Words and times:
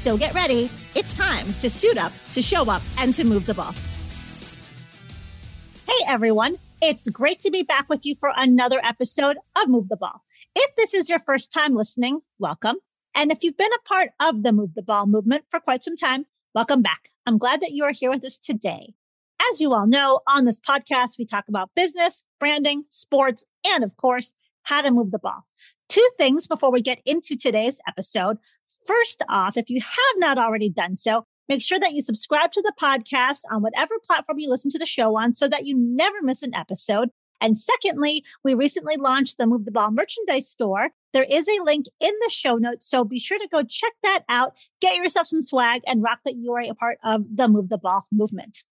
So 0.00 0.16
get 0.16 0.32
ready. 0.32 0.70
It's 0.94 1.12
time 1.12 1.52
to 1.60 1.68
suit 1.68 1.98
up, 1.98 2.12
to 2.32 2.40
show 2.40 2.70
up, 2.70 2.80
and 2.98 3.12
to 3.14 3.22
move 3.22 3.44
the 3.44 3.52
ball. 3.52 3.74
Hey, 5.86 6.06
everyone. 6.06 6.56
It's 6.80 7.06
great 7.10 7.38
to 7.40 7.50
be 7.50 7.62
back 7.62 7.90
with 7.90 8.06
you 8.06 8.14
for 8.18 8.32
another 8.34 8.80
episode 8.82 9.36
of 9.54 9.68
Move 9.68 9.90
the 9.90 9.98
Ball. 9.98 10.22
If 10.56 10.74
this 10.74 10.94
is 10.94 11.10
your 11.10 11.18
first 11.18 11.52
time 11.52 11.74
listening, 11.74 12.22
welcome. 12.38 12.76
And 13.14 13.30
if 13.30 13.44
you've 13.44 13.58
been 13.58 13.70
a 13.74 13.88
part 13.88 14.12
of 14.18 14.42
the 14.42 14.52
Move 14.52 14.72
the 14.74 14.80
Ball 14.80 15.04
movement 15.04 15.44
for 15.50 15.60
quite 15.60 15.84
some 15.84 15.98
time, 15.98 16.24
welcome 16.54 16.80
back. 16.80 17.10
I'm 17.26 17.36
glad 17.36 17.60
that 17.60 17.72
you 17.72 17.84
are 17.84 17.92
here 17.92 18.10
with 18.10 18.24
us 18.24 18.38
today. 18.38 18.94
As 19.52 19.60
you 19.60 19.74
all 19.74 19.86
know, 19.86 20.20
on 20.26 20.46
this 20.46 20.60
podcast, 20.60 21.18
we 21.18 21.26
talk 21.26 21.44
about 21.46 21.72
business, 21.76 22.24
branding, 22.38 22.84
sports, 22.88 23.44
and 23.66 23.84
of 23.84 23.94
course, 23.98 24.32
how 24.62 24.80
to 24.80 24.90
move 24.90 25.10
the 25.10 25.18
ball. 25.18 25.44
Two 25.90 26.08
things 26.16 26.46
before 26.46 26.70
we 26.70 26.80
get 26.80 27.02
into 27.04 27.36
today's 27.36 27.80
episode. 27.86 28.38
First 28.90 29.22
off, 29.28 29.56
if 29.56 29.70
you 29.70 29.80
have 29.80 30.16
not 30.16 30.36
already 30.36 30.68
done 30.68 30.96
so, 30.96 31.24
make 31.48 31.62
sure 31.62 31.78
that 31.78 31.92
you 31.92 32.02
subscribe 32.02 32.50
to 32.50 32.60
the 32.60 32.72
podcast 32.80 33.42
on 33.48 33.62
whatever 33.62 33.94
platform 34.04 34.40
you 34.40 34.50
listen 34.50 34.68
to 34.72 34.80
the 34.80 34.86
show 34.86 35.16
on 35.16 35.32
so 35.32 35.46
that 35.46 35.64
you 35.64 35.76
never 35.78 36.16
miss 36.22 36.42
an 36.42 36.56
episode. 36.56 37.10
And 37.40 37.56
secondly, 37.56 38.24
we 38.42 38.52
recently 38.52 38.96
launched 38.96 39.38
the 39.38 39.46
Move 39.46 39.64
the 39.64 39.70
Ball 39.70 39.92
merchandise 39.92 40.48
store. 40.48 40.88
There 41.12 41.22
is 41.22 41.46
a 41.48 41.62
link 41.62 41.86
in 42.00 42.12
the 42.24 42.30
show 42.30 42.56
notes. 42.56 42.90
So 42.90 43.04
be 43.04 43.20
sure 43.20 43.38
to 43.38 43.46
go 43.46 43.62
check 43.62 43.92
that 44.02 44.24
out, 44.28 44.54
get 44.80 44.96
yourself 44.96 45.28
some 45.28 45.40
swag, 45.40 45.82
and 45.86 46.02
rock 46.02 46.22
that 46.24 46.34
you 46.34 46.52
are 46.54 46.60
a 46.60 46.74
part 46.74 46.98
of 47.04 47.22
the 47.32 47.46
Move 47.46 47.68
the 47.68 47.78
Ball 47.78 48.04
movement. 48.10 48.64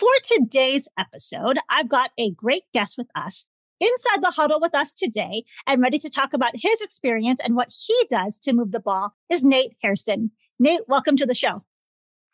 For 0.00 0.10
today's 0.24 0.88
episode, 0.98 1.60
I've 1.68 1.88
got 1.88 2.10
a 2.18 2.32
great 2.32 2.64
guest 2.74 2.98
with 2.98 3.08
us 3.14 3.46
inside 3.80 4.22
the 4.22 4.30
huddle 4.30 4.60
with 4.60 4.74
us 4.74 4.92
today 4.92 5.44
and 5.66 5.82
ready 5.82 5.98
to 5.98 6.10
talk 6.10 6.32
about 6.32 6.52
his 6.54 6.80
experience 6.80 7.40
and 7.42 7.56
what 7.56 7.72
he 7.86 7.96
does 8.08 8.38
to 8.40 8.52
move 8.52 8.72
the 8.72 8.80
ball 8.80 9.14
is 9.28 9.42
Nate 9.42 9.76
Hairston. 9.82 10.30
Nate, 10.58 10.82
welcome 10.86 11.16
to 11.16 11.26
the 11.26 11.34
show. 11.34 11.64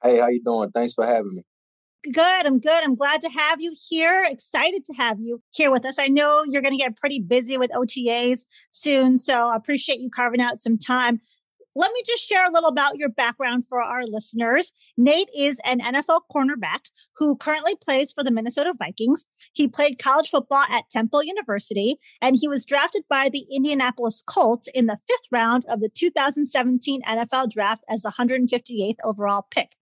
Hey, 0.03 0.19
how 0.19 0.29
you 0.29 0.43
doing? 0.43 0.71
Thanks 0.73 0.95
for 0.95 1.07
having 1.07 1.37
me. 1.37 1.43
Good. 2.13 2.47
I'm 2.47 2.61
good. 2.61 2.85
I'm 2.85 2.95
glad 2.95 3.21
to 3.23 3.29
have 3.29 3.61
you 3.61 3.75
here. 3.89 4.25
Excited 4.29 4.85
to 4.85 4.93
have 4.95 5.19
you 5.19 5.43
here 5.51 5.73
with 5.73 5.85
us. 5.85 5.99
I 5.99 6.07
know 6.07 6.45
you're 6.47 6.63
going 6.63 6.77
to 6.77 6.83
get 6.83 6.97
pretty 6.97 7.21
busy 7.21 7.57
with 7.57 7.71
OTAs 7.73 8.47
soon, 8.71 9.19
so 9.19 9.35
I 9.35 9.57
appreciate 9.57 9.99
you 9.99 10.11
carving 10.15 10.41
out 10.41 10.61
some 10.61 10.79
time. 10.79 11.21
Let 11.79 11.93
me 11.93 12.03
just 12.07 12.27
share 12.27 12.47
a 12.47 12.51
little 12.51 12.71
about 12.71 12.97
your 12.97 13.11
background 13.11 13.65
for 13.69 13.83
our 13.83 14.07
listeners. 14.07 14.73
Nate 14.97 15.29
is 15.37 15.59
an 15.63 15.81
NFL 15.81 16.23
cornerback 16.35 16.89
who 17.19 17.37
currently 17.37 17.75
plays 17.77 18.15
for 18.15 18.25
the 18.25 18.31
Minnesota 18.31 18.73
Vikings. 18.79 19.27
He 19.53 19.69
played 19.69 19.99
college 19.99 20.31
football 20.31 20.65
at 20.71 20.89
Temple 20.91 21.23
University, 21.23 21.97
and 22.23 22.35
he 22.41 22.49
was 22.49 22.65
drafted 22.65 23.03
by 23.11 23.29
the 23.31 23.45
Indianapolis 23.55 24.23
Colts 24.27 24.69
in 24.73 24.87
the 24.87 24.97
fifth 25.07 25.27
round 25.31 25.67
of 25.69 25.81
the 25.81 25.91
2017 25.91 27.03
NFL 27.03 27.51
draft 27.51 27.85
as 27.91 28.01
the 28.01 28.15
158th 28.19 28.97
overall 29.05 29.47
pick. 29.51 29.77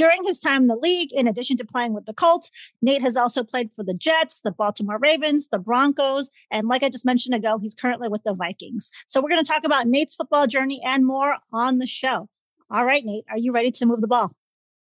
During 0.00 0.24
his 0.24 0.38
time 0.38 0.62
in 0.62 0.68
the 0.68 0.76
league, 0.76 1.12
in 1.12 1.28
addition 1.28 1.58
to 1.58 1.64
playing 1.66 1.92
with 1.92 2.06
the 2.06 2.14
Colts, 2.14 2.50
Nate 2.80 3.02
has 3.02 3.18
also 3.18 3.44
played 3.44 3.68
for 3.76 3.84
the 3.84 3.92
Jets, 3.92 4.40
the 4.40 4.50
Baltimore 4.50 4.98
Ravens, 4.98 5.48
the 5.48 5.58
Broncos, 5.58 6.30
and 6.50 6.68
like 6.68 6.82
I 6.82 6.88
just 6.88 7.04
mentioned 7.04 7.34
ago, 7.34 7.58
he's 7.58 7.74
currently 7.74 8.08
with 8.08 8.22
the 8.22 8.32
Vikings. 8.32 8.90
So 9.06 9.20
we're 9.20 9.28
going 9.28 9.44
to 9.44 9.52
talk 9.52 9.62
about 9.62 9.88
Nate's 9.88 10.14
football 10.14 10.46
journey 10.46 10.80
and 10.86 11.06
more 11.06 11.36
on 11.52 11.76
the 11.76 11.86
show. 11.86 12.30
All 12.70 12.86
right, 12.86 13.04
Nate, 13.04 13.26
are 13.28 13.36
you 13.36 13.52
ready 13.52 13.70
to 13.72 13.84
move 13.84 14.00
the 14.00 14.06
ball? 14.06 14.32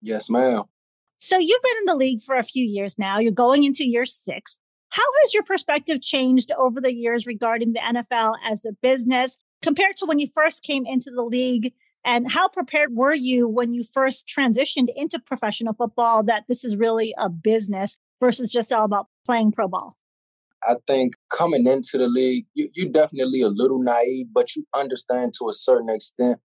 Yes, 0.01 0.31
ma'am. 0.31 0.63
So 1.19 1.37
you've 1.37 1.63
been 1.63 1.77
in 1.81 1.85
the 1.85 1.97
league 1.97 2.23
for 2.23 2.37
a 2.37 2.43
few 2.43 2.65
years 2.65 2.99
now. 2.99 3.19
You're 3.19 3.31
going 3.31 3.65
into 3.65 3.85
year 3.85 4.07
six. 4.07 4.59
How 4.89 5.05
has 5.21 5.35
your 5.35 5.43
perspective 5.43 6.01
changed 6.01 6.51
over 6.57 6.81
the 6.81 6.95
years 6.95 7.27
regarding 7.27 7.75
the 7.75 7.81
NFL 7.81 8.37
as 8.43 8.65
a 8.65 8.73
business 8.81 9.37
compared 9.61 9.99
to 9.99 10.07
when 10.07 10.19
you 10.19 10.29
first 10.35 10.63
came 10.63 10.87
into 10.87 11.11
the 11.11 11.25
league 11.25 11.75
and 12.05 12.31
how 12.31 12.49
prepared 12.49 12.91
were 12.95 13.15
you 13.15 13.49
when 13.49 13.73
you 13.73 13.83
first 13.83 14.27
transitioned 14.29 14.89
into 14.95 15.19
professional 15.19 15.73
football 15.73 16.23
that 16.25 16.45
this 16.49 16.65
is 16.65 16.77
really 16.77 17.15
a 17.19 17.29
business 17.29 17.97
versus 18.21 18.51
just 18.51 18.73
all 18.73 18.85
about 18.85 19.07
playing 19.25 19.53
pro 19.53 19.69
ball? 19.69 19.97
I 20.67 20.77
think 20.87 21.15
coming 21.31 21.67
into 21.67 21.99
the 21.99 22.07
league, 22.07 22.47
you, 22.55 22.69
you're 22.75 22.91
definitely 22.91 23.43
a 23.43 23.49
little 23.49 23.83
naive, 23.83 24.27
but 24.33 24.55
you 24.57 24.65
understand 24.75 25.35
to 25.39 25.49
a 25.49 25.53
certain 25.53 25.91
extent 25.91 26.39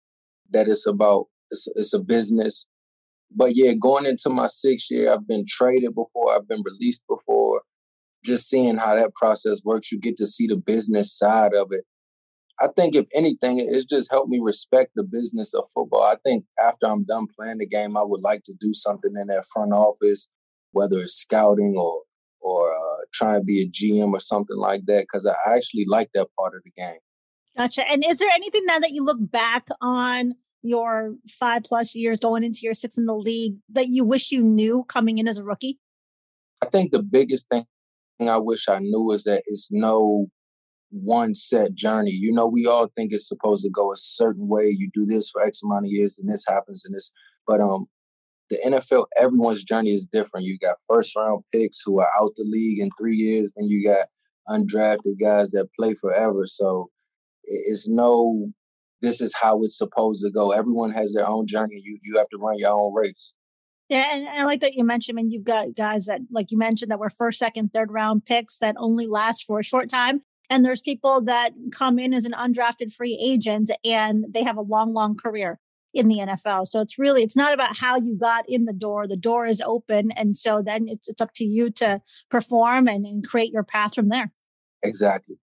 that 0.51 0.67
it's 0.67 0.87
about 0.87 1.25
it's, 1.51 1.67
it's 1.75 1.93
a 1.93 1.99
business. 1.99 2.65
But 3.35 3.55
yeah, 3.55 3.73
going 3.73 4.05
into 4.05 4.29
my 4.29 4.47
sixth 4.47 4.89
year, 4.89 5.11
I've 5.11 5.27
been 5.27 5.45
traded 5.47 5.93
before, 5.95 6.33
I've 6.33 6.47
been 6.47 6.63
released 6.63 7.03
before. 7.07 7.61
Just 8.23 8.49
seeing 8.49 8.77
how 8.77 8.95
that 8.95 9.15
process 9.15 9.61
works, 9.63 9.91
you 9.91 9.99
get 9.99 10.17
to 10.17 10.25
see 10.25 10.47
the 10.47 10.55
business 10.55 11.17
side 11.17 11.53
of 11.53 11.67
it. 11.71 11.85
I 12.59 12.67
think 12.75 12.95
if 12.95 13.05
anything, 13.13 13.59
it's 13.59 13.85
just 13.85 14.11
helped 14.11 14.29
me 14.29 14.39
respect 14.41 14.91
the 14.95 15.03
business 15.03 15.53
of 15.53 15.69
football. 15.73 16.03
I 16.03 16.15
think 16.23 16.43
after 16.59 16.87
I'm 16.87 17.03
done 17.03 17.27
playing 17.37 17.59
the 17.59 17.67
game, 17.67 17.95
I 17.95 18.03
would 18.03 18.21
like 18.21 18.43
to 18.45 18.53
do 18.59 18.73
something 18.73 19.11
in 19.19 19.27
that 19.27 19.45
front 19.45 19.73
office, 19.73 20.27
whether 20.71 20.97
it's 20.97 21.15
scouting 21.15 21.75
or 21.77 22.01
or 22.39 22.71
uh, 22.71 22.97
trying 23.13 23.39
to 23.39 23.43
be 23.43 23.61
a 23.63 23.67
GM 23.67 24.13
or 24.13 24.19
something 24.19 24.57
like 24.57 24.85
that, 24.85 25.01
because 25.01 25.25
I 25.25 25.55
actually 25.55 25.85
like 25.87 26.09
that 26.13 26.27
part 26.37 26.55
of 26.55 26.61
the 26.63 26.71
game. 26.77 26.99
Gotcha. 27.57 27.83
And 27.89 28.05
is 28.05 28.19
there 28.19 28.29
anything 28.29 28.65
now 28.65 28.79
that 28.79 28.91
you 28.91 29.03
look 29.03 29.17
back 29.19 29.67
on 29.81 30.35
your 30.61 31.15
five 31.39 31.63
plus 31.63 31.95
years 31.95 32.19
going 32.19 32.43
into 32.43 32.59
your 32.61 32.75
six 32.75 32.97
in 32.97 33.05
the 33.05 33.15
league 33.15 33.55
that 33.69 33.87
you 33.87 34.03
wish 34.03 34.31
you 34.31 34.43
knew 34.43 34.85
coming 34.87 35.17
in 35.17 35.27
as 35.27 35.39
a 35.39 35.43
rookie? 35.43 35.79
I 36.61 36.67
think 36.67 36.91
the 36.91 37.01
biggest 37.01 37.49
thing 37.49 37.65
I 38.21 38.37
wish 38.37 38.67
I 38.67 38.79
knew 38.79 39.11
is 39.11 39.23
that 39.23 39.43
it's 39.47 39.69
no 39.71 40.27
one 40.89 41.33
set 41.33 41.73
journey. 41.73 42.11
You 42.11 42.31
know, 42.31 42.47
we 42.47 42.65
all 42.65 42.87
think 42.95 43.11
it's 43.11 43.27
supposed 43.27 43.63
to 43.63 43.69
go 43.69 43.91
a 43.91 43.97
certain 43.97 44.47
way. 44.47 44.73
You 44.75 44.89
do 44.93 45.05
this 45.05 45.29
for 45.29 45.41
X 45.41 45.61
amount 45.63 45.85
of 45.85 45.91
years 45.91 46.17
and 46.17 46.31
this 46.31 46.45
happens 46.47 46.83
and 46.85 46.95
this. 46.95 47.11
But 47.45 47.61
um 47.61 47.87
the 48.49 48.57
NFL, 48.65 49.07
everyone's 49.17 49.63
journey 49.63 49.93
is 49.93 50.07
different. 50.07 50.45
You 50.45 50.57
got 50.59 50.77
first 50.87 51.15
round 51.15 51.43
picks 51.53 51.81
who 51.85 51.99
are 51.99 52.09
out 52.21 52.31
the 52.37 52.45
league 52.47 52.79
in 52.79 52.89
three 52.97 53.17
years, 53.17 53.51
then 53.57 53.67
you 53.67 53.85
got 53.85 54.07
undrafted 54.49 55.19
guys 55.19 55.51
that 55.51 55.67
play 55.77 55.93
forever. 55.95 56.45
So 56.45 56.89
it's 57.43 57.87
no 57.87 58.51
this 59.01 59.21
is 59.21 59.35
how 59.39 59.63
it's 59.63 59.77
supposed 59.77 60.23
to 60.23 60.31
go. 60.31 60.51
Everyone 60.51 60.91
has 60.91 61.13
their 61.13 61.27
own 61.27 61.47
journey. 61.47 61.81
You 61.83 61.99
you 62.03 62.17
have 62.17 62.29
to 62.29 62.37
run 62.37 62.57
your 62.57 62.71
own 62.71 62.93
race. 62.93 63.33
Yeah, 63.89 64.07
and 64.11 64.27
I 64.27 64.43
like 64.43 64.59
that 64.61 64.73
you 64.73 64.83
mentioned. 64.83 65.17
I 65.17 65.21
mean, 65.21 65.31
you've 65.31 65.45
got 65.45 65.73
guys 65.73 66.07
that, 66.07 66.19
like 66.29 66.51
you 66.51 66.57
mentioned, 66.57 66.91
that 66.91 66.99
were 66.99 67.09
first, 67.09 67.39
second, 67.39 67.71
third 67.71 67.89
round 67.89 68.25
picks 68.25 68.57
that 68.57 68.75
only 68.77 69.07
last 69.07 69.45
for 69.45 69.59
a 69.59 69.63
short 69.63 69.89
time. 69.89 70.23
And 70.49 70.63
there's 70.63 70.81
people 70.81 71.21
that 71.21 71.51
come 71.71 71.99
in 71.99 72.13
as 72.13 72.25
an 72.25 72.33
undrafted 72.33 72.93
free 72.93 73.19
agent 73.21 73.71
and 73.83 74.25
they 74.29 74.43
have 74.43 74.57
a 74.57 74.61
long, 74.61 74.93
long 74.93 75.15
career 75.15 75.59
in 75.93 76.07
the 76.07 76.19
NFL. 76.19 76.67
So 76.67 76.79
it's 76.79 76.99
really, 76.99 77.23
it's 77.23 77.35
not 77.35 77.53
about 77.53 77.75
how 77.75 77.97
you 77.97 78.17
got 78.17 78.45
in 78.47 78.65
the 78.65 78.73
door. 78.73 79.07
The 79.07 79.17
door 79.17 79.45
is 79.45 79.61
open. 79.61 80.11
And 80.11 80.35
so 80.35 80.61
then 80.63 80.87
it's, 80.87 81.09
it's 81.09 81.21
up 81.21 81.33
to 81.35 81.45
you 81.45 81.69
to 81.71 82.01
perform 82.29 82.87
and, 82.87 83.05
and 83.05 83.27
create 83.27 83.51
your 83.51 83.63
path 83.63 83.95
from 83.95 84.09
there. 84.09 84.31
Exactly. 84.83 85.37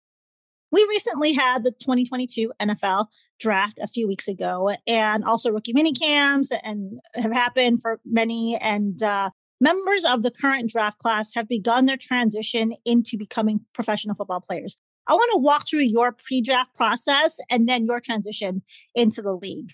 We 0.70 0.84
recently 0.88 1.34
had 1.34 1.62
the 1.62 1.70
2022 1.70 2.52
NFL 2.60 3.06
draft 3.38 3.78
a 3.80 3.86
few 3.86 4.08
weeks 4.08 4.26
ago, 4.26 4.74
and 4.88 5.24
also 5.24 5.52
rookie 5.52 5.72
mini 5.72 5.92
camps 5.92 6.50
and 6.64 6.98
have 7.14 7.32
happened 7.32 7.80
for 7.80 8.00
many. 8.04 8.56
And 8.56 9.00
uh, 9.00 9.30
members 9.60 10.04
of 10.04 10.24
the 10.24 10.32
current 10.32 10.70
draft 10.70 10.98
class 10.98 11.32
have 11.36 11.46
begun 11.46 11.86
their 11.86 11.96
transition 11.96 12.74
into 12.84 13.16
becoming 13.16 13.60
professional 13.72 14.16
football 14.16 14.40
players. 14.40 14.80
I 15.06 15.12
want 15.12 15.30
to 15.32 15.38
walk 15.38 15.68
through 15.68 15.84
your 15.84 16.12
pre 16.12 16.40
draft 16.40 16.74
process 16.74 17.38
and 17.50 17.68
then 17.68 17.86
your 17.86 18.00
transition 18.00 18.62
into 18.94 19.22
the 19.22 19.32
league. 19.32 19.72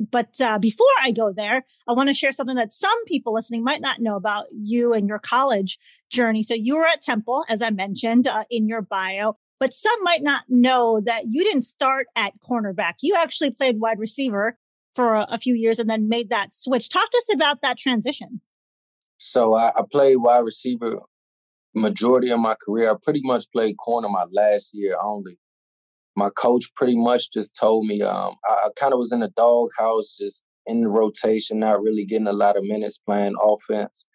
But 0.00 0.40
uh, 0.40 0.58
before 0.58 0.86
I 1.00 1.12
go 1.12 1.32
there, 1.32 1.62
I 1.88 1.92
want 1.92 2.08
to 2.08 2.14
share 2.14 2.32
something 2.32 2.56
that 2.56 2.72
some 2.72 3.04
people 3.04 3.32
listening 3.32 3.62
might 3.62 3.80
not 3.80 4.00
know 4.00 4.16
about 4.16 4.46
you 4.52 4.92
and 4.92 5.08
your 5.08 5.20
college 5.20 5.78
journey. 6.10 6.42
So 6.42 6.54
you 6.54 6.76
were 6.76 6.86
at 6.86 7.00
Temple, 7.00 7.44
as 7.48 7.62
I 7.62 7.70
mentioned 7.70 8.26
uh, 8.26 8.44
in 8.50 8.66
your 8.66 8.82
bio, 8.82 9.36
but 9.60 9.72
some 9.72 10.02
might 10.02 10.22
not 10.22 10.42
know 10.48 11.00
that 11.04 11.26
you 11.26 11.44
didn't 11.44 11.62
start 11.62 12.08
at 12.16 12.32
cornerback. 12.40 12.94
You 13.02 13.14
actually 13.16 13.50
played 13.50 13.80
wide 13.80 14.00
receiver 14.00 14.58
for 14.94 15.14
a, 15.14 15.26
a 15.30 15.38
few 15.38 15.54
years 15.54 15.78
and 15.78 15.88
then 15.88 16.08
made 16.08 16.28
that 16.30 16.54
switch. 16.54 16.88
Talk 16.88 17.10
to 17.10 17.18
us 17.18 17.32
about 17.32 17.62
that 17.62 17.78
transition. 17.78 18.40
So 19.18 19.54
I, 19.54 19.68
I 19.76 19.82
played 19.90 20.16
wide 20.16 20.38
receiver 20.38 21.00
majority 21.74 22.30
of 22.30 22.40
my 22.40 22.56
career. 22.64 22.90
I 22.90 22.94
pretty 23.02 23.22
much 23.24 23.44
played 23.52 23.76
corner 23.84 24.08
my 24.08 24.24
last 24.32 24.72
year 24.74 24.96
only. 25.02 25.38
My 26.16 26.30
coach 26.36 26.64
pretty 26.76 26.96
much 26.96 27.32
just 27.32 27.56
told 27.58 27.86
me 27.86 28.02
um, 28.02 28.34
I, 28.48 28.66
I 28.66 28.68
kind 28.76 28.92
of 28.92 28.98
was 28.98 29.12
in 29.12 29.22
a 29.22 29.28
doghouse, 29.30 30.16
just 30.18 30.44
in 30.66 30.80
the 30.80 30.88
rotation, 30.88 31.58
not 31.58 31.82
really 31.82 32.04
getting 32.04 32.28
a 32.28 32.32
lot 32.32 32.56
of 32.56 32.64
minutes 32.64 32.98
playing 32.98 33.34
offense. 33.42 34.06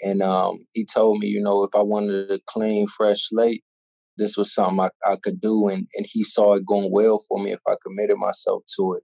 And 0.00 0.22
um, 0.22 0.66
he 0.72 0.84
told 0.84 1.20
me, 1.20 1.28
you 1.28 1.40
know, 1.40 1.62
if 1.62 1.70
I 1.74 1.82
wanted 1.82 2.30
a 2.30 2.40
clean, 2.46 2.86
fresh 2.88 3.28
slate, 3.28 3.62
this 4.16 4.36
was 4.36 4.52
something 4.52 4.80
I, 4.80 4.90
I 5.10 5.16
could 5.22 5.40
do. 5.40 5.68
And, 5.68 5.86
and 5.94 6.06
he 6.08 6.22
saw 6.22 6.54
it 6.54 6.66
going 6.66 6.90
well 6.90 7.22
for 7.28 7.42
me 7.42 7.52
if 7.52 7.60
I 7.66 7.74
committed 7.84 8.16
myself 8.18 8.64
to 8.76 8.94
it. 8.94 9.02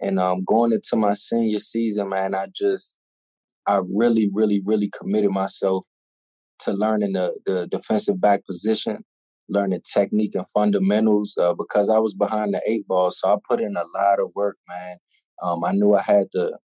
And 0.00 0.20
um, 0.20 0.44
going 0.44 0.72
into 0.72 0.96
my 0.96 1.12
senior 1.12 1.58
season, 1.58 2.08
man, 2.08 2.34
I 2.34 2.46
just, 2.54 2.96
I 3.66 3.80
really, 3.92 4.30
really, 4.32 4.62
really 4.64 4.90
committed 4.96 5.30
myself 5.30 5.84
to 6.60 6.72
learning 6.72 7.12
the, 7.12 7.38
the 7.46 7.66
defensive 7.70 8.20
back 8.20 8.44
position, 8.46 9.04
learning 9.48 9.80
technique 9.92 10.32
and 10.34 10.48
fundamentals 10.48 11.36
uh, 11.40 11.54
because 11.54 11.88
I 11.88 11.98
was 11.98 12.14
behind 12.14 12.54
the 12.54 12.62
eight 12.66 12.86
ball. 12.86 13.10
So 13.10 13.32
I 13.32 13.36
put 13.48 13.60
in 13.60 13.76
a 13.76 13.84
lot 13.98 14.20
of 14.20 14.30
work, 14.34 14.56
man. 14.68 14.98
Um, 15.42 15.64
I 15.64 15.72
knew 15.72 15.94
I 15.94 16.02
had 16.02 16.26
the 16.32 16.58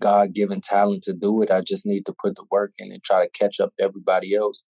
God 0.00 0.34
given 0.34 0.60
talent 0.60 1.02
to 1.04 1.12
do 1.12 1.42
it. 1.42 1.50
I 1.50 1.60
just 1.60 1.86
need 1.86 2.06
to 2.06 2.14
put 2.22 2.34
the 2.36 2.44
work 2.50 2.72
in 2.78 2.90
and 2.90 3.02
try 3.04 3.22
to 3.22 3.30
catch 3.30 3.60
up 3.60 3.72
to 3.78 3.84
everybody 3.84 4.34
else. 4.34 4.64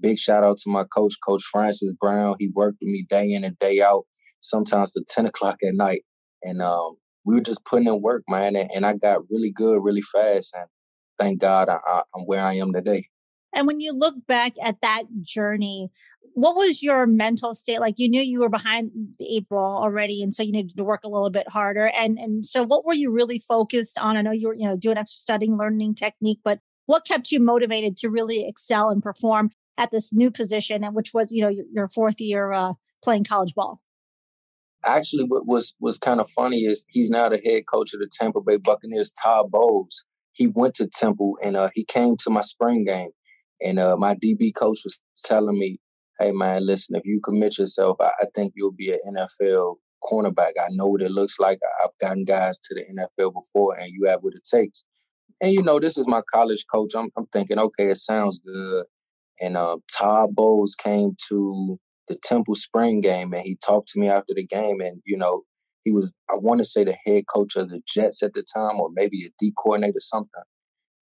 Big 0.00 0.18
shout 0.18 0.44
out 0.44 0.58
to 0.58 0.70
my 0.70 0.84
coach, 0.84 1.14
Coach 1.26 1.42
Francis 1.44 1.92
Brown. 2.00 2.36
He 2.38 2.50
worked 2.54 2.78
with 2.80 2.90
me 2.90 3.06
day 3.08 3.32
in 3.32 3.44
and 3.44 3.58
day 3.58 3.82
out, 3.82 4.04
sometimes 4.40 4.92
to 4.92 5.04
10 5.08 5.26
o'clock 5.26 5.58
at 5.62 5.74
night. 5.74 6.02
And 6.42 6.60
um, 6.60 6.96
we 7.24 7.34
were 7.34 7.40
just 7.40 7.64
putting 7.64 7.86
in 7.86 8.02
work, 8.02 8.22
man. 8.28 8.56
And, 8.56 8.70
and, 8.74 8.86
I 8.86 8.94
got 8.94 9.22
really 9.30 9.50
good 9.50 9.82
really 9.82 10.02
fast. 10.02 10.54
And 10.54 10.66
thank 11.18 11.40
God 11.40 11.68
I, 11.68 11.78
I, 11.86 12.02
I'm 12.14 12.24
where 12.24 12.42
I 12.42 12.54
am 12.56 12.72
today. 12.72 13.08
And 13.54 13.66
when 13.66 13.80
you 13.80 13.92
look 13.92 14.14
back 14.26 14.54
at 14.62 14.80
that 14.82 15.04
journey, 15.22 15.90
what 16.34 16.56
was 16.56 16.82
your 16.82 17.06
mental 17.06 17.54
state 17.54 17.80
like? 17.80 17.94
You 17.96 18.08
knew 18.08 18.20
you 18.20 18.40
were 18.40 18.48
behind 18.48 18.90
the 19.18 19.36
eight 19.36 19.48
ball 19.48 19.82
already 19.82 20.22
and 20.22 20.34
so 20.34 20.42
you 20.42 20.52
needed 20.52 20.76
to 20.76 20.84
work 20.84 21.04
a 21.04 21.08
little 21.08 21.30
bit 21.30 21.48
harder. 21.48 21.86
And 21.86 22.18
and 22.18 22.44
so 22.44 22.64
what 22.64 22.84
were 22.84 22.94
you 22.94 23.10
really 23.10 23.38
focused 23.38 23.98
on? 23.98 24.16
I 24.16 24.22
know 24.22 24.32
you 24.32 24.48
were 24.48 24.54
you 24.54 24.68
know 24.68 24.76
doing 24.76 24.98
extra 24.98 25.20
studying 25.20 25.56
learning 25.56 25.94
technique 25.94 26.40
but 26.44 26.58
what 26.86 27.06
kept 27.06 27.32
you 27.32 27.40
motivated 27.40 27.96
to 27.98 28.10
really 28.10 28.46
excel 28.46 28.90
and 28.90 29.02
perform 29.02 29.50
at 29.78 29.90
this 29.90 30.12
new 30.12 30.30
position 30.30 30.84
and 30.84 30.94
which 30.94 31.12
was 31.14 31.32
you 31.32 31.42
know 31.42 31.48
your, 31.48 31.64
your 31.72 31.88
fourth 31.88 32.20
year 32.20 32.52
uh, 32.52 32.72
playing 33.02 33.24
college 33.24 33.54
ball? 33.54 33.80
Actually 34.84 35.24
what 35.24 35.46
was 35.46 35.74
was 35.80 35.98
kind 35.98 36.20
of 36.20 36.28
funny 36.30 36.64
is 36.64 36.84
he's 36.88 37.10
now 37.10 37.28
the 37.28 37.40
head 37.44 37.62
coach 37.72 37.94
of 37.94 38.00
the 38.00 38.10
tampa 38.12 38.40
bay 38.40 38.56
buccaneers 38.56 39.12
todd 39.12 39.50
bowles. 39.52 40.02
He 40.32 40.48
went 40.48 40.74
to 40.76 40.88
temple 40.88 41.38
and 41.44 41.56
uh, 41.56 41.70
he 41.74 41.84
came 41.84 42.16
to 42.18 42.30
my 42.30 42.40
spring 42.40 42.84
game 42.84 43.10
and 43.60 43.78
uh, 43.78 43.96
my 43.96 44.14
db 44.14 44.54
coach 44.54 44.80
was 44.84 44.98
telling 45.24 45.58
me 45.58 45.78
hey 46.18 46.30
man, 46.32 46.66
listen, 46.66 46.96
if 46.96 47.04
you 47.04 47.20
commit 47.24 47.58
yourself, 47.58 47.96
I, 48.00 48.10
I 48.20 48.26
think 48.34 48.52
you'll 48.56 48.72
be 48.72 48.92
an 48.92 49.16
NFL 49.16 49.76
cornerback. 50.02 50.52
I 50.60 50.68
know 50.70 50.86
what 50.86 51.02
it 51.02 51.10
looks 51.10 51.38
like. 51.38 51.58
I've 51.82 51.90
gotten 52.00 52.24
guys 52.24 52.58
to 52.60 52.74
the 52.74 52.82
NFL 52.82 53.32
before, 53.34 53.76
and 53.76 53.90
you 53.92 54.06
have 54.08 54.20
what 54.20 54.34
it 54.34 54.46
takes. 54.48 54.84
And 55.40 55.52
you 55.52 55.62
know, 55.62 55.80
this 55.80 55.98
is 55.98 56.06
my 56.06 56.22
college 56.32 56.64
coach. 56.72 56.92
I'm, 56.94 57.08
I'm 57.16 57.26
thinking, 57.26 57.58
okay, 57.58 57.90
it 57.90 57.96
sounds 57.96 58.40
good. 58.44 58.84
And 59.40 59.56
uh, 59.56 59.78
Todd 59.92 60.34
Bowles 60.34 60.76
came 60.76 61.16
to 61.28 61.78
the 62.08 62.16
Temple 62.22 62.54
Spring 62.54 63.00
game, 63.00 63.32
and 63.32 63.42
he 63.42 63.56
talked 63.64 63.88
to 63.88 64.00
me 64.00 64.08
after 64.08 64.34
the 64.34 64.46
game. 64.46 64.80
And 64.80 65.00
you 65.04 65.16
know, 65.16 65.42
he 65.82 65.90
was, 65.90 66.12
I 66.30 66.36
want 66.36 66.58
to 66.58 66.64
say, 66.64 66.84
the 66.84 66.94
head 67.04 67.24
coach 67.32 67.56
of 67.56 67.70
the 67.70 67.80
Jets 67.86 68.22
at 68.22 68.34
the 68.34 68.44
time, 68.54 68.78
or 68.78 68.90
maybe 68.94 69.26
a 69.26 69.30
D 69.38 69.52
coordinator, 69.58 69.98
something. 69.98 70.42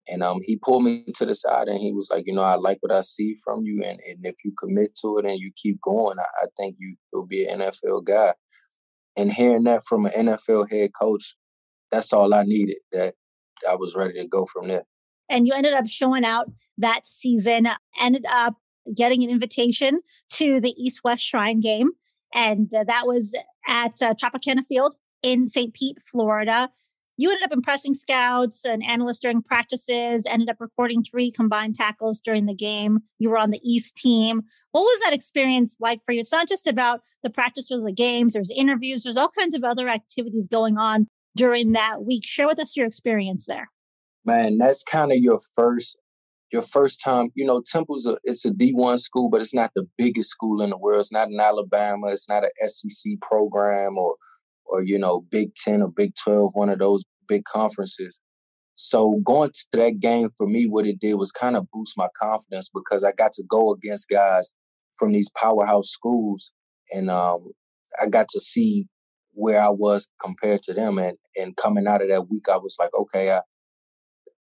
And 0.08 0.22
um, 0.22 0.40
he 0.42 0.56
pulled 0.56 0.84
me 0.84 1.04
to 1.14 1.26
the 1.26 1.34
side 1.34 1.68
and 1.68 1.78
he 1.78 1.92
was 1.92 2.08
like, 2.10 2.24
you 2.26 2.34
know, 2.34 2.42
I 2.42 2.56
like 2.56 2.78
what 2.80 2.92
I 2.92 3.02
see 3.02 3.36
from 3.44 3.62
you, 3.64 3.82
and, 3.84 4.00
and 4.08 4.18
if 4.24 4.34
you 4.44 4.52
commit 4.58 4.94
to 4.96 5.18
it 5.18 5.24
and 5.24 5.38
you 5.38 5.52
keep 5.54 5.80
going, 5.80 6.18
I, 6.18 6.44
I 6.44 6.46
think 6.56 6.76
you 6.78 6.96
will 7.12 7.26
be 7.26 7.44
an 7.44 7.60
NFL 7.60 8.04
guy. 8.04 8.34
And 9.16 9.32
hearing 9.32 9.64
that 9.64 9.82
from 9.86 10.06
an 10.06 10.12
NFL 10.26 10.72
head 10.72 10.90
coach, 10.98 11.36
that's 11.90 12.12
all 12.12 12.34
I 12.34 12.42
needed. 12.44 12.78
That 12.92 13.14
I 13.68 13.76
was 13.76 13.94
ready 13.94 14.14
to 14.14 14.26
go 14.26 14.46
from 14.46 14.68
there. 14.68 14.84
And 15.28 15.46
you 15.46 15.52
ended 15.54 15.74
up 15.74 15.86
showing 15.86 16.24
out 16.24 16.50
that 16.78 17.06
season. 17.06 17.68
Ended 18.00 18.24
up 18.28 18.54
getting 18.96 19.22
an 19.22 19.30
invitation 19.30 20.00
to 20.30 20.60
the 20.60 20.74
East 20.76 21.02
West 21.04 21.22
Shrine 21.22 21.60
game, 21.60 21.90
and 22.34 22.74
uh, 22.74 22.84
that 22.84 23.06
was 23.06 23.34
at 23.68 24.02
uh, 24.02 24.14
Tropicana 24.14 24.64
Field 24.66 24.96
in 25.22 25.48
St. 25.48 25.72
Pete, 25.72 25.98
Florida 26.10 26.70
you 27.16 27.30
ended 27.30 27.44
up 27.44 27.52
impressing 27.52 27.94
scouts 27.94 28.64
and 28.64 28.82
analysts 28.84 29.20
during 29.20 29.42
practices, 29.42 30.24
ended 30.26 30.48
up 30.48 30.56
recording 30.60 31.02
three 31.02 31.30
combined 31.30 31.74
tackles 31.74 32.20
during 32.20 32.46
the 32.46 32.54
game. 32.54 33.00
You 33.18 33.30
were 33.30 33.38
on 33.38 33.50
the 33.50 33.60
East 33.62 33.96
team. 33.96 34.42
What 34.72 34.82
was 34.82 35.00
that 35.04 35.12
experience 35.12 35.76
like 35.78 36.00
for 36.04 36.12
you? 36.12 36.20
It's 36.20 36.32
not 36.32 36.48
just 36.48 36.66
about 36.66 37.00
the 37.22 37.30
practices, 37.30 37.84
the 37.84 37.92
games, 37.92 38.34
there's 38.34 38.50
interviews, 38.50 39.02
there's 39.02 39.16
all 39.16 39.30
kinds 39.30 39.54
of 39.54 39.64
other 39.64 39.88
activities 39.88 40.48
going 40.48 40.78
on 40.78 41.06
during 41.36 41.72
that 41.72 42.04
week. 42.04 42.24
Share 42.26 42.46
with 42.46 42.58
us 42.58 42.76
your 42.76 42.86
experience 42.86 43.46
there. 43.46 43.70
Man, 44.24 44.58
that's 44.58 44.82
kind 44.82 45.12
of 45.12 45.18
your 45.18 45.40
first 45.54 45.98
your 46.52 46.62
first 46.62 47.02
time, 47.02 47.30
you 47.34 47.46
know, 47.46 47.62
Temple's 47.64 48.06
a 48.06 48.16
it's 48.24 48.44
a 48.44 48.50
D1 48.50 48.98
school, 48.98 49.30
but 49.30 49.40
it's 49.40 49.54
not 49.54 49.70
the 49.74 49.88
biggest 49.96 50.30
school 50.30 50.62
in 50.62 50.70
the 50.70 50.76
world. 50.76 51.00
It's 51.00 51.12
not 51.12 51.28
in 51.28 51.40
Alabama, 51.40 52.08
it's 52.08 52.28
not 52.28 52.44
an 52.44 52.68
SEC 52.68 53.12
program 53.22 53.96
or 53.96 54.16
or 54.72 54.82
you 54.82 54.98
know 54.98 55.24
Big 55.30 55.54
Ten 55.54 55.82
or 55.82 55.88
Big 55.88 56.12
Twelve, 56.22 56.52
one 56.54 56.70
of 56.70 56.78
those 56.78 57.04
big 57.28 57.44
conferences. 57.44 58.20
So 58.74 59.20
going 59.24 59.50
to 59.50 59.66
that 59.78 60.00
game 60.00 60.30
for 60.36 60.46
me, 60.46 60.66
what 60.66 60.86
it 60.86 60.98
did 60.98 61.14
was 61.14 61.30
kind 61.30 61.56
of 61.56 61.70
boost 61.72 61.94
my 61.96 62.08
confidence 62.20 62.70
because 62.74 63.04
I 63.04 63.12
got 63.12 63.32
to 63.32 63.44
go 63.48 63.72
against 63.72 64.08
guys 64.08 64.54
from 64.98 65.12
these 65.12 65.30
powerhouse 65.36 65.90
schools, 65.90 66.52
and 66.90 67.10
um, 67.10 67.52
I 68.00 68.06
got 68.06 68.28
to 68.30 68.40
see 68.40 68.86
where 69.34 69.62
I 69.62 69.68
was 69.68 70.08
compared 70.22 70.62
to 70.64 70.74
them. 70.74 70.98
And 70.98 71.16
and 71.36 71.56
coming 71.56 71.86
out 71.86 72.02
of 72.02 72.08
that 72.08 72.28
week, 72.30 72.46
I 72.50 72.56
was 72.56 72.76
like, 72.80 72.90
okay, 72.94 73.30
I 73.32 73.40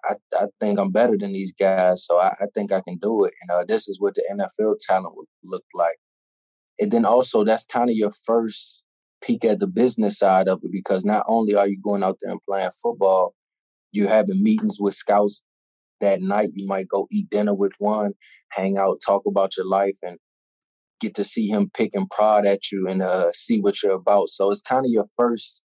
I, 0.06 0.15
I 0.33 0.45
think 0.59 0.79
I'm 0.79 0.91
better 0.91 1.18
than 1.18 1.33
these 1.33 1.53
guys, 1.53 2.06
so 2.06 2.18
I, 2.18 2.29
I 2.39 2.45
think 2.53 2.71
I 2.71 2.81
can 2.81 2.97
do 2.97 3.25
it. 3.25 3.33
And 3.41 3.51
uh, 3.51 3.63
this 3.68 3.88
is 3.88 4.00
what 4.00 4.15
the 4.15 4.24
NFL 4.31 4.75
talent 4.85 5.15
would 5.15 5.27
look 5.44 5.65
like. 5.74 5.97
And 6.79 6.91
then 6.91 7.06
also, 7.06 7.44
that's 7.44 7.65
kind 7.65 7.89
of 7.89 7.95
your 7.95 8.12
first 8.25 8.83
peek 9.27 9.44
at 9.44 9.59
the 9.59 9.68
business 9.68 10.18
side 10.18 10.47
of 10.47 10.62
it 10.63 10.71
because 10.71 11.03
not 11.03 11.25
only 11.27 11.53
are 11.53 11.68
you 11.68 11.77
going 11.83 12.01
out 12.01 12.18
there 12.21 12.31
and 12.31 12.39
playing 12.47 12.71
football, 12.81 13.35
you're 13.91 14.07
having 14.07 14.41
meetings 14.41 14.77
with 14.79 14.94
scouts 14.94 15.44
that 16.00 16.21
night. 16.21 16.51
You 16.56 16.65
might 16.65 16.88
go 16.88 17.07
eat 17.12 17.29
dinner 17.29 17.53
with 17.53 17.74
one, 17.77 18.13
hang 18.51 18.77
out, 18.77 19.01
talk 19.06 19.24
about 19.27 19.57
your 19.57 19.65
life, 19.65 19.97
and 20.01 20.18
get 21.01 21.13
to 21.15 21.24
see 21.24 21.47
him 21.47 21.69
pick 21.75 21.91
and 21.94 22.09
prod 22.09 22.45
at 22.45 22.71
you 22.71 22.88
and 22.88 23.01
uh, 23.01 23.31
see 23.33 23.59
what 23.59 23.83
you're 23.83 23.94
about. 23.94 24.29
So 24.29 24.50
it's 24.50 24.62
kind 24.62 24.85
of 24.85 24.91
your 24.91 25.07
first 25.18 25.62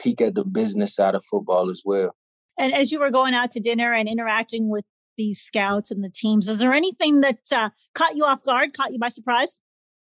peek 0.00 0.20
at 0.20 0.34
the 0.34 0.44
business 0.44 0.96
side 0.96 1.14
of 1.14 1.24
football 1.30 1.70
as 1.70 1.82
well. 1.84 2.14
And 2.58 2.74
as 2.74 2.92
you 2.92 2.98
were 2.98 3.10
going 3.10 3.34
out 3.34 3.52
to 3.52 3.60
dinner 3.60 3.92
and 3.92 4.08
interacting 4.08 4.68
with 4.68 4.84
these 5.16 5.40
scouts 5.40 5.90
and 5.90 6.02
the 6.02 6.10
teams, 6.10 6.48
is 6.48 6.58
there 6.58 6.72
anything 6.72 7.20
that 7.20 7.38
uh, 7.52 7.70
caught 7.94 8.16
you 8.16 8.24
off 8.24 8.42
guard, 8.42 8.74
caught 8.74 8.92
you 8.92 8.98
by 8.98 9.08
surprise? 9.08 9.60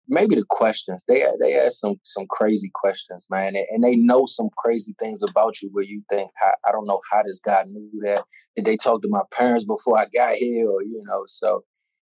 Maybe 0.08 0.36
the 0.36 0.46
questions 0.50 1.04
they 1.08 1.26
they 1.40 1.60
ask 1.60 1.80
some 1.80 1.96
some 2.04 2.26
crazy 2.30 2.72
questions, 2.74 3.28
man, 3.30 3.56
and 3.56 3.84
they 3.84 3.96
know 3.96 4.26
some 4.26 4.50
crazy 4.58 4.96
things 5.00 5.22
about 5.22 5.62
you 5.62 5.70
where 5.72 5.84
you 5.84 6.02
think 6.10 6.30
I 6.66 6.72
don't 6.72 6.88
know 6.88 7.02
how 7.12 7.24
this 7.26 7.40
guy 7.40 7.64
knew 7.68 7.90
that. 8.06 8.24
Did 8.56 8.66
they 8.66 8.78
talk 8.78 9.02
to 9.02 9.08
my 9.10 9.22
parents 9.32 9.66
before 9.66 9.98
I 9.98 10.06
got 10.14 10.36
here, 10.36 10.70
or 10.70 10.82
you 10.82 11.02
know? 11.06 11.24
So 11.28 11.64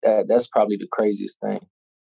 that 0.03 0.27
that's 0.27 0.47
probably 0.47 0.77
the 0.77 0.87
craziest 0.91 1.39
thing. 1.39 1.59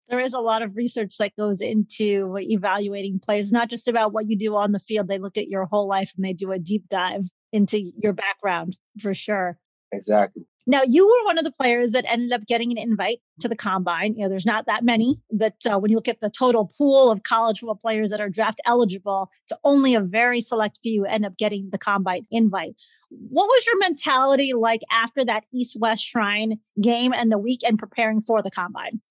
There 0.08 0.20
is 0.20 0.34
a 0.34 0.40
lot 0.40 0.62
of 0.62 0.76
research 0.76 1.18
that 1.18 1.36
goes 1.36 1.62
into 1.62 2.38
evaluating 2.40 3.20
players, 3.20 3.52
not 3.52 3.72
just 3.72 3.88
about 3.88 4.14
what 4.14 4.30
you 4.30 4.38
do 4.38 4.56
on 4.56 4.72
the 4.72 4.80
field. 4.80 5.08
They 5.08 5.18
look 5.18 5.36
at 5.36 5.48
your 5.48 5.66
whole 5.66 5.88
life 5.88 6.12
and 6.16 6.24
they 6.24 6.34
do 6.34 6.52
a 6.52 6.60
deep 6.60 6.84
dive 6.90 7.24
into 7.52 7.80
your 7.98 8.14
background 8.14 8.78
for 9.02 9.16
sure. 9.16 9.58
Exactly. 9.92 10.44
Now, 10.68 10.82
you 10.84 11.06
were 11.06 11.26
one 11.26 11.38
of 11.38 11.44
the 11.44 11.52
players 11.52 11.92
that 11.92 12.06
ended 12.08 12.32
up 12.32 12.48
getting 12.48 12.72
an 12.72 12.78
invite 12.78 13.20
to 13.40 13.48
the 13.48 13.56
combine. 13.56 14.16
You 14.16 14.24
know, 14.24 14.30
there's 14.30 14.48
not 14.48 14.66
that 14.66 14.84
many 14.84 15.22
that 15.30 15.58
uh, 15.70 15.78
when 15.78 15.92
you 15.92 15.98
look 15.98 16.08
at 16.08 16.22
the 16.22 16.30
total 16.30 16.72
pool 16.76 17.12
of 17.12 17.22
college 17.22 17.60
football 17.60 17.76
players 17.76 18.10
that 18.10 18.20
are 18.20 18.30
draft 18.30 18.60
eligible, 18.66 19.30
it's 19.48 19.60
only 19.64 19.94
a 19.94 20.00
very 20.02 20.42
select 20.42 20.80
few 20.82 21.06
end 21.06 21.24
up 21.24 21.38
getting 21.38 21.70
the 21.72 21.78
combine 21.78 22.26
invite. 22.32 22.76
What 23.10 23.46
was 23.46 23.66
your 23.68 23.78
mentality 23.78 24.54
like 24.54 24.82
after 24.92 25.24
that 25.26 25.44
East 25.54 25.78
West 25.80 26.04
Shrine 26.04 26.60
game 26.82 27.14
and 27.14 27.32
the 27.32 27.38
weekend 27.38 27.78
preparing 27.78 28.22
for 28.22 28.42
the 28.42 28.52
combine? 28.52 29.02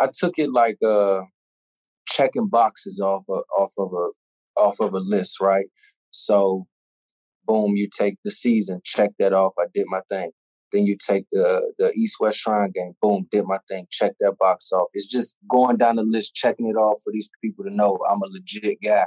I 0.00 0.08
took 0.12 0.34
it 0.38 0.50
like 0.50 0.78
uh, 0.82 1.20
checking 2.08 2.48
boxes 2.48 3.00
off 3.00 3.24
of, 3.28 3.42
off 3.56 3.72
of 3.78 3.92
a 3.92 4.08
off 4.58 4.80
of 4.80 4.94
a 4.94 4.98
list, 4.98 5.40
right? 5.40 5.66
So, 6.10 6.66
boom, 7.44 7.72
you 7.76 7.88
take 7.96 8.14
the 8.24 8.30
season, 8.30 8.80
check 8.82 9.10
that 9.18 9.34
off. 9.34 9.52
I 9.58 9.64
did 9.74 9.84
my 9.88 10.00
thing 10.08 10.30
then 10.74 10.86
you 10.86 10.96
take 10.96 11.24
the 11.32 11.72
the 11.78 11.92
East 11.94 12.16
West 12.20 12.38
Shrine 12.38 12.72
game. 12.72 12.94
Boom, 13.00 13.26
did 13.30 13.44
my 13.46 13.58
thing. 13.68 13.86
Check 13.90 14.12
that 14.20 14.36
box 14.38 14.72
off. 14.72 14.88
It's 14.92 15.06
just 15.06 15.36
going 15.48 15.76
down 15.76 15.96
the 15.96 16.02
list, 16.02 16.34
checking 16.34 16.68
it 16.68 16.76
off 16.76 17.00
for 17.02 17.12
these 17.12 17.30
people 17.42 17.64
to 17.64 17.70
know 17.70 17.98
I'm 18.10 18.22
a 18.22 18.26
legit 18.26 18.78
guy. 18.82 19.06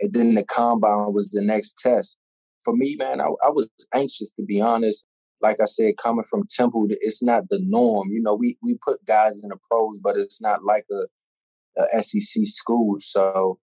And 0.00 0.12
then 0.12 0.34
the 0.34 0.44
combine 0.44 1.12
was 1.12 1.30
the 1.30 1.42
next 1.42 1.78
test. 1.78 2.16
For 2.64 2.74
me, 2.74 2.96
man, 2.98 3.20
I, 3.20 3.26
I 3.44 3.50
was 3.50 3.70
anxious 3.94 4.30
to 4.32 4.42
be 4.42 4.60
honest. 4.60 5.06
Like 5.40 5.58
I 5.60 5.66
said, 5.66 5.94
coming 6.00 6.24
from 6.24 6.46
Temple, 6.48 6.86
it's 6.88 7.22
not 7.22 7.48
the 7.50 7.60
norm. 7.62 8.08
You 8.10 8.22
know, 8.22 8.34
we 8.34 8.56
we 8.62 8.78
put 8.84 9.04
guys 9.04 9.40
in 9.42 9.50
the 9.50 9.56
pros, 9.70 9.98
but 10.02 10.16
it's 10.16 10.40
not 10.40 10.64
like 10.64 10.86
a, 10.90 11.98
a 11.98 12.02
SEC 12.02 12.42
school. 12.46 12.96
So 13.00 13.58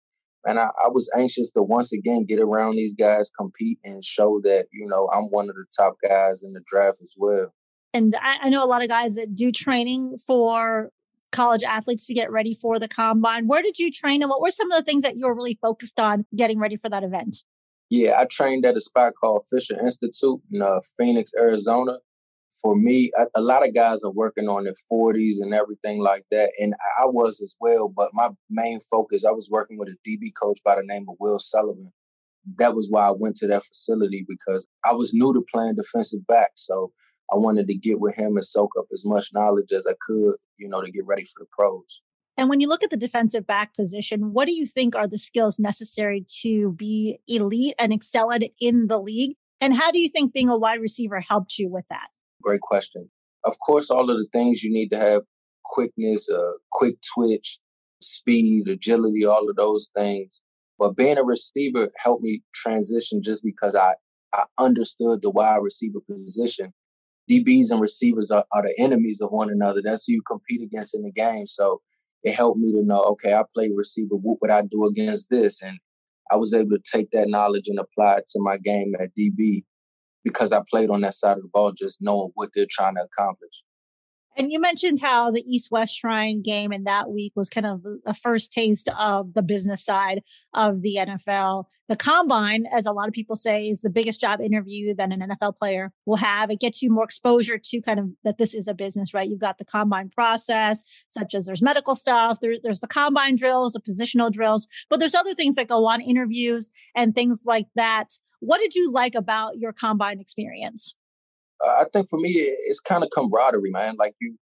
and 0.45 0.59
I, 0.59 0.69
I, 0.83 0.89
was 0.89 1.09
anxious 1.15 1.51
to 1.51 1.61
once 1.61 1.91
again 1.91 2.25
get 2.25 2.39
around 2.39 2.75
these 2.75 2.93
guys, 2.93 3.31
compete, 3.37 3.79
and 3.83 4.03
show 4.03 4.39
that 4.43 4.65
you 4.71 4.85
know 4.87 5.09
I'm 5.13 5.25
one 5.25 5.49
of 5.49 5.55
the 5.55 5.65
top 5.75 5.95
guys 6.07 6.43
in 6.43 6.53
the 6.53 6.61
draft 6.65 6.99
as 7.03 7.13
well. 7.17 7.53
And 7.93 8.15
I, 8.21 8.37
I 8.43 8.49
know 8.49 8.63
a 8.63 8.67
lot 8.67 8.83
of 8.83 8.89
guys 8.89 9.15
that 9.15 9.35
do 9.35 9.51
training 9.51 10.17
for 10.25 10.91
college 11.31 11.63
athletes 11.63 12.07
to 12.07 12.13
get 12.13 12.31
ready 12.31 12.53
for 12.53 12.79
the 12.79 12.87
combine. 12.87 13.47
Where 13.47 13.61
did 13.61 13.77
you 13.79 13.91
train, 13.91 14.21
and 14.21 14.29
what 14.29 14.41
were 14.41 14.51
some 14.51 14.71
of 14.71 14.79
the 14.79 14.85
things 14.85 15.03
that 15.03 15.17
you 15.17 15.25
were 15.25 15.35
really 15.35 15.57
focused 15.61 15.99
on 15.99 16.25
getting 16.35 16.59
ready 16.59 16.77
for 16.77 16.89
that 16.89 17.03
event? 17.03 17.37
Yeah, 17.89 18.19
I 18.19 18.25
trained 18.25 18.65
at 18.65 18.77
a 18.77 18.81
spot 18.81 19.13
called 19.19 19.45
Fischer 19.49 19.79
Institute 19.79 20.39
in 20.51 20.61
uh, 20.61 20.79
Phoenix, 20.97 21.31
Arizona 21.37 21.97
for 22.61 22.75
me, 22.75 23.11
a, 23.17 23.27
a, 23.35 23.41
lot 23.41 23.67
of 23.67 23.73
guys 23.73 24.03
are 24.03 24.11
working 24.11 24.47
on 24.47 24.63
their 24.63 24.73
40s 24.91 25.35
and 25.39 25.53
everything 25.53 25.99
like 25.99 26.25
that. 26.31 26.51
And 26.59 26.73
I 26.99 27.05
was 27.05 27.41
as 27.41 27.55
well. 27.59 27.89
But 27.89 28.09
my 28.13 28.29
main 28.49 28.79
focus, 28.79 29.23
I 29.23 29.31
was 29.31 29.49
working 29.51 29.77
with 29.77 29.89
a 29.89 30.09
DB 30.09 30.31
coach 30.41 30.59
by 30.63 30.75
the 30.75 30.83
name 30.83 31.05
of 31.09 31.15
Will 31.19 31.39
Sullivan. 31.39 31.91
That 32.57 32.75
was 32.75 32.87
why 32.89 33.07
I 33.07 33.11
went 33.11 33.35
to 33.37 33.47
that 33.47 33.63
facility 33.63 34.25
because 34.27 34.67
I 34.85 34.93
was 34.93 35.13
new 35.13 35.33
to 35.33 35.45
playing 35.53 35.75
defensive 35.75 36.25
back. 36.27 36.51
So 36.55 36.91
I 37.31 37.35
wanted 37.35 37.67
to 37.67 37.75
get 37.75 37.99
with 37.99 38.15
him 38.15 38.35
and 38.35 38.43
soak 38.43 38.71
up 38.79 38.85
as 38.91 39.03
much 39.05 39.29
knowledge 39.33 39.71
as 39.71 39.85
I 39.85 39.93
could, 40.05 40.35
you 40.57 40.67
know, 40.67 40.81
to 40.81 40.91
get 40.91 41.05
ready 41.05 41.25
for 41.25 41.43
the 41.43 41.45
pros. 41.51 42.01
And 42.37 42.49
when 42.49 42.61
you 42.61 42.69
look 42.69 42.83
at 42.83 42.89
the 42.89 42.97
defensive 42.97 43.45
back 43.45 43.75
position, 43.75 44.33
what 44.33 44.47
do 44.47 44.53
you 44.53 44.65
think 44.65 44.95
are 44.95 45.07
the 45.07 45.17
skills 45.17 45.59
necessary 45.59 46.25
to 46.41 46.71
be 46.71 47.19
elite 47.27 47.75
and 47.77 47.91
excel 47.91 48.31
at 48.31 48.43
in 48.59 48.87
the 48.87 48.97
league? 48.97 49.35
And 49.61 49.73
how 49.73 49.91
do 49.91 49.99
you 49.99 50.07
think 50.07 50.33
being 50.33 50.49
a 50.49 50.57
wide 50.57 50.79
receiver 50.79 51.19
helped 51.19 51.59
you 51.59 51.69
with 51.69 51.85
that? 51.89 52.07
Great 52.41 52.61
question. 52.61 53.09
Of 53.45 53.57
course, 53.65 53.89
all 53.89 54.09
of 54.09 54.17
the 54.17 54.27
things 54.31 54.63
you 54.63 54.71
need 54.71 54.89
to 54.89 54.97
have 54.97 55.21
quickness, 55.65 56.29
uh, 56.29 56.53
quick 56.71 56.95
twitch, 57.13 57.59
speed, 58.01 58.67
agility, 58.67 59.25
all 59.25 59.49
of 59.49 59.55
those 59.55 59.89
things. 59.95 60.43
But 60.77 60.95
being 60.95 61.17
a 61.17 61.23
receiver 61.23 61.89
helped 61.97 62.23
me 62.23 62.41
transition 62.55 63.21
just 63.21 63.43
because 63.43 63.75
I, 63.75 63.95
I 64.33 64.45
understood 64.57 65.21
the 65.21 65.29
wide 65.29 65.59
receiver 65.61 65.99
position. 66.09 66.73
DBs 67.29 67.71
and 67.71 67.81
receivers 67.81 68.31
are, 68.31 68.45
are 68.51 68.63
the 68.63 68.73
enemies 68.79 69.21
of 69.21 69.29
one 69.31 69.49
another. 69.49 69.81
That's 69.83 70.05
who 70.05 70.13
you 70.13 70.21
compete 70.27 70.61
against 70.61 70.95
in 70.95 71.03
the 71.03 71.11
game. 71.11 71.45
So 71.45 71.81
it 72.23 72.33
helped 72.33 72.59
me 72.59 72.71
to 72.71 72.83
know, 72.83 73.01
okay, 73.01 73.33
I 73.33 73.43
play 73.53 73.69
receiver. 73.75 74.15
What 74.15 74.39
would 74.41 74.51
I 74.51 74.63
do 74.63 74.85
against 74.85 75.29
this? 75.29 75.61
And 75.61 75.77
I 76.31 76.37
was 76.37 76.53
able 76.53 76.71
to 76.71 76.81
take 76.91 77.11
that 77.11 77.27
knowledge 77.27 77.67
and 77.67 77.79
apply 77.79 78.17
it 78.17 78.27
to 78.29 78.39
my 78.41 78.57
game 78.57 78.93
at 78.99 79.09
DB 79.17 79.63
because 80.23 80.51
I 80.51 80.61
played 80.69 80.89
on 80.89 81.01
that 81.01 81.13
side 81.13 81.37
of 81.37 81.43
the 81.43 81.49
ball, 81.51 81.71
just 81.71 82.01
knowing 82.01 82.31
what 82.35 82.49
they're 82.53 82.67
trying 82.69 82.95
to 82.95 83.01
accomplish. 83.03 83.63
And 84.39 84.53
you 84.53 84.59
mentioned 84.61 85.01
how 85.01 85.31
the 85.31 85.43
East 85.45 85.69
West 85.69 85.97
Shrine 85.97 86.41
game 86.41 86.71
in 86.71 86.85
that 86.85 87.11
week 87.11 87.33
was 87.35 87.49
kind 87.49 87.65
of 87.65 87.83
a 88.05 88.13
first 88.13 88.53
taste 88.53 88.87
of 88.97 89.33
the 89.33 89.41
business 89.41 89.83
side 89.83 90.21
of 90.53 90.81
the 90.81 90.97
NFL. 90.97 91.65
The 91.89 91.97
combine, 91.97 92.65
as 92.71 92.85
a 92.85 92.93
lot 92.93 93.09
of 93.09 93.13
people 93.13 93.35
say, 93.35 93.67
is 93.67 93.81
the 93.81 93.89
biggest 93.89 94.21
job 94.21 94.39
interview 94.39 94.95
that 94.95 95.11
an 95.11 95.19
NFL 95.19 95.57
player 95.57 95.91
will 96.05 96.15
have. 96.15 96.49
It 96.49 96.61
gets 96.61 96.81
you 96.81 96.89
more 96.89 97.03
exposure 97.03 97.57
to 97.61 97.81
kind 97.81 97.99
of 97.99 98.11
that 98.23 98.37
this 98.37 98.53
is 98.53 98.69
a 98.69 98.73
business, 98.73 99.13
right? 99.13 99.27
You've 99.27 99.41
got 99.41 99.57
the 99.57 99.65
combine 99.65 100.09
process, 100.09 100.85
such 101.09 101.35
as 101.35 101.45
there's 101.45 101.61
medical 101.61 101.93
stuff, 101.93 102.39
there, 102.39 102.55
there's 102.63 102.79
the 102.79 102.87
combine 102.87 103.35
drills, 103.35 103.73
the 103.73 103.81
positional 103.81 104.31
drills, 104.31 104.69
but 104.89 105.01
there's 105.01 105.15
other 105.15 105.35
things 105.35 105.55
that 105.55 105.67
go 105.67 105.85
on, 105.85 105.99
interviews 105.99 106.69
and 106.95 107.13
things 107.13 107.43
like 107.45 107.67
that. 107.75 108.13
What 108.39 108.59
did 108.59 108.75
you 108.75 108.91
like 108.91 109.15
about 109.15 109.57
your 109.57 109.73
combine 109.73 110.19
experience? 110.19 110.95
I 111.61 111.85
think 111.91 112.07
for 112.09 112.19
me, 112.19 112.31
it's 112.31 112.79
kind 112.79 113.03
of 113.03 113.09
camaraderie, 113.13 113.71
man. 113.71 113.95
Like 113.99 114.15
you, 114.21 114.37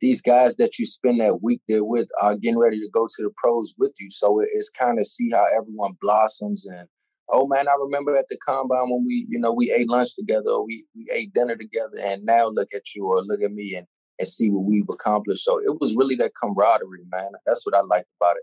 these 0.00 0.20
guys 0.20 0.56
that 0.56 0.78
you 0.78 0.86
spend 0.86 1.20
that 1.20 1.42
week 1.42 1.60
there 1.68 1.84
with 1.84 2.08
are 2.20 2.36
getting 2.36 2.58
ready 2.58 2.80
to 2.80 2.88
go 2.92 3.06
to 3.06 3.22
the 3.22 3.30
pros 3.36 3.74
with 3.78 3.92
you. 4.00 4.10
So 4.10 4.40
it's 4.40 4.68
kind 4.68 4.98
of 4.98 5.06
see 5.06 5.30
how 5.32 5.44
everyone 5.56 5.92
blossoms. 6.00 6.66
And 6.66 6.88
oh 7.28 7.46
man, 7.46 7.68
I 7.68 7.74
remember 7.80 8.16
at 8.16 8.26
the 8.28 8.38
combine 8.44 8.90
when 8.90 9.04
we, 9.06 9.26
you 9.28 9.38
know, 9.38 9.52
we 9.52 9.70
ate 9.70 9.88
lunch 9.88 10.16
together, 10.16 10.50
or 10.50 10.66
we 10.66 10.84
we 10.96 11.08
ate 11.12 11.32
dinner 11.32 11.56
together, 11.56 11.98
and 12.02 12.24
now 12.24 12.48
look 12.48 12.68
at 12.74 12.94
you 12.94 13.06
or 13.06 13.22
look 13.22 13.42
at 13.42 13.52
me 13.52 13.74
and 13.76 13.86
and 14.18 14.26
see 14.26 14.50
what 14.50 14.64
we've 14.64 14.88
accomplished. 14.90 15.44
So 15.44 15.58
it 15.58 15.80
was 15.80 15.94
really 15.94 16.16
that 16.16 16.32
camaraderie, 16.40 17.06
man. 17.10 17.30
That's 17.46 17.64
what 17.64 17.76
I 17.76 17.82
liked 17.82 18.08
about 18.20 18.36
it. 18.36 18.42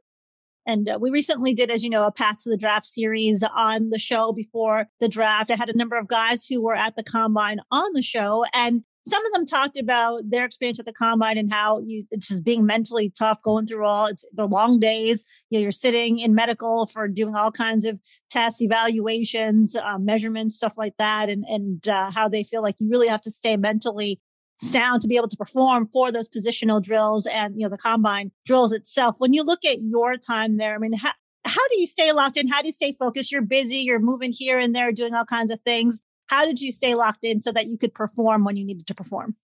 And 0.65 0.89
uh, 0.89 0.97
we 0.99 1.09
recently 1.11 1.53
did, 1.53 1.69
as 1.69 1.83
you 1.83 1.89
know, 1.89 2.05
a 2.05 2.11
Path 2.11 2.39
to 2.39 2.49
the 2.49 2.57
Draft 2.57 2.85
series 2.85 3.43
on 3.55 3.89
the 3.89 3.99
show 3.99 4.31
before 4.31 4.87
the 4.99 5.07
draft. 5.07 5.51
I 5.51 5.55
had 5.55 5.69
a 5.69 5.77
number 5.77 5.97
of 5.97 6.07
guys 6.07 6.45
who 6.47 6.61
were 6.61 6.75
at 6.75 6.95
the 6.95 7.03
combine 7.03 7.59
on 7.71 7.93
the 7.93 8.01
show, 8.01 8.45
and 8.53 8.83
some 9.07 9.23
of 9.25 9.31
them 9.33 9.45
talked 9.45 9.77
about 9.77 10.23
their 10.27 10.45
experience 10.45 10.79
at 10.79 10.85
the 10.85 10.93
combine 10.93 11.37
and 11.37 11.51
how 11.51 11.79
you 11.79 12.05
it's 12.11 12.27
just 12.27 12.43
being 12.43 12.65
mentally 12.65 13.11
tough 13.17 13.41
going 13.43 13.67
through 13.67 13.85
all 13.85 14.07
it's 14.07 14.25
the 14.33 14.45
long 14.45 14.79
days 14.79 15.23
you 15.49 15.57
know 15.57 15.61
you're 15.61 15.71
sitting 15.71 16.19
in 16.19 16.33
medical 16.33 16.87
for 16.87 17.07
doing 17.07 17.35
all 17.35 17.51
kinds 17.51 17.85
of 17.85 17.99
tests 18.29 18.61
evaluations 18.61 19.75
uh, 19.75 19.97
measurements 19.99 20.57
stuff 20.57 20.73
like 20.75 20.95
that 20.97 21.29
and 21.29 21.45
and 21.47 21.87
uh, 21.87 22.09
how 22.11 22.27
they 22.27 22.43
feel 22.43 22.61
like 22.61 22.75
you 22.79 22.89
really 22.89 23.07
have 23.07 23.21
to 23.21 23.31
stay 23.31 23.55
mentally 23.57 24.19
sound 24.61 25.01
to 25.01 25.07
be 25.07 25.15
able 25.15 25.27
to 25.27 25.37
perform 25.37 25.87
for 25.91 26.11
those 26.11 26.29
positional 26.29 26.81
drills 26.81 27.27
and 27.27 27.55
you 27.55 27.65
know 27.65 27.69
the 27.69 27.77
combine 27.77 28.31
drills 28.45 28.73
itself. 28.73 29.15
When 29.17 29.33
you 29.33 29.43
look 29.43 29.65
at 29.65 29.81
your 29.81 30.17
time 30.17 30.57
there 30.57 30.75
i 30.75 30.77
mean 30.77 30.93
how, 30.93 31.11
how 31.45 31.67
do 31.69 31.79
you 31.79 31.85
stay 31.85 32.11
locked 32.11 32.37
in? 32.37 32.47
How 32.47 32.61
do 32.61 32.67
you 32.67 32.73
stay 32.73 32.95
focused? 32.97 33.31
You're 33.31 33.41
busy 33.41 33.77
you're 33.77 33.99
moving 33.99 34.31
here 34.31 34.59
and 34.59 34.75
there 34.75 34.91
doing 34.91 35.13
all 35.13 35.25
kinds 35.25 35.51
of 35.51 35.59
things. 35.61 36.01
How 36.27 36.45
did 36.45 36.59
you 36.59 36.71
stay 36.71 36.95
locked 36.95 37.23
in 37.23 37.41
so 37.41 37.51
that 37.51 37.67
you 37.67 37.77
could 37.77 37.93
perform 37.93 38.45
when 38.45 38.55
you 38.55 38.65
needed 38.65 38.87
to 38.87 38.95
perform? 38.95 39.35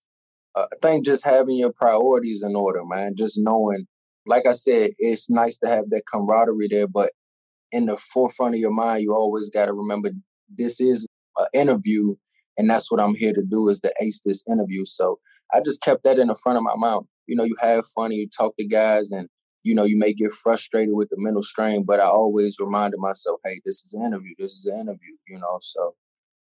Uh, 0.56 0.66
i 0.72 0.76
think 0.82 1.06
just 1.06 1.24
having 1.24 1.58
your 1.58 1.72
priorities 1.72 2.44
in 2.44 2.56
order 2.56 2.82
man. 2.86 3.16
Just 3.16 3.40
knowing 3.40 3.88
like 4.26 4.46
i 4.46 4.52
said 4.52 4.92
it's 5.00 5.30
nice 5.30 5.58
to 5.58 5.68
have 5.68 5.90
that 5.90 6.04
camaraderie 6.12 6.68
there 6.70 6.88
but 6.88 7.12
in 7.72 7.86
the 7.86 7.98
forefront 7.98 8.56
of 8.56 8.60
your 8.60 8.72
mind 8.72 9.02
you 9.02 9.14
always 9.14 9.50
got 9.50 9.66
to 9.66 9.74
remember 9.74 10.12
this 10.56 10.80
is 10.80 11.08
an 11.38 11.48
interview 11.54 12.16
and 12.58 12.70
that's 12.70 12.92
what 12.92 13.00
I'm 13.00 13.16
here 13.16 13.34
to 13.34 13.44
do 13.44 13.70
is 13.70 13.80
to 13.82 13.94
ace 14.02 14.22
this 14.26 14.44
interview. 14.52 14.86
So 14.86 15.20
I 15.54 15.62
just 15.62 15.82
kept 15.82 16.04
that 16.04 16.20
in 16.20 16.28
the 16.28 16.36
front 16.36 16.58
of 16.58 16.64
my 16.64 16.76
mind. 16.76 17.06
You 17.28 17.36
know, 17.36 17.44
you 17.44 17.56
have 17.60 17.86
fun 17.96 18.12
and 18.12 18.16
you 18.16 18.28
talk 18.28 18.56
to 18.58 18.68
guys 18.68 19.12
and 19.12 19.28
you 19.64 19.76
know, 19.76 19.84
you 19.84 19.98
may 19.98 20.14
get 20.14 20.32
frustrated 20.32 20.96
with 20.96 21.10
the 21.10 21.18
mental 21.20 21.44
strain, 21.44 21.84
but 21.86 22.00
I 22.00 22.06
always 22.06 22.58
reminded 22.60 23.00
myself, 23.00 23.40
hey, 23.46 23.62
this 23.64 23.84
is 23.86 23.94
an 23.94 24.04
interview. 24.04 24.34
This 24.40 24.54
is 24.54 24.66
an 24.66 24.80
interview, 24.80 25.16
you 25.28 25.38
know. 25.38 25.58
So 25.62 25.94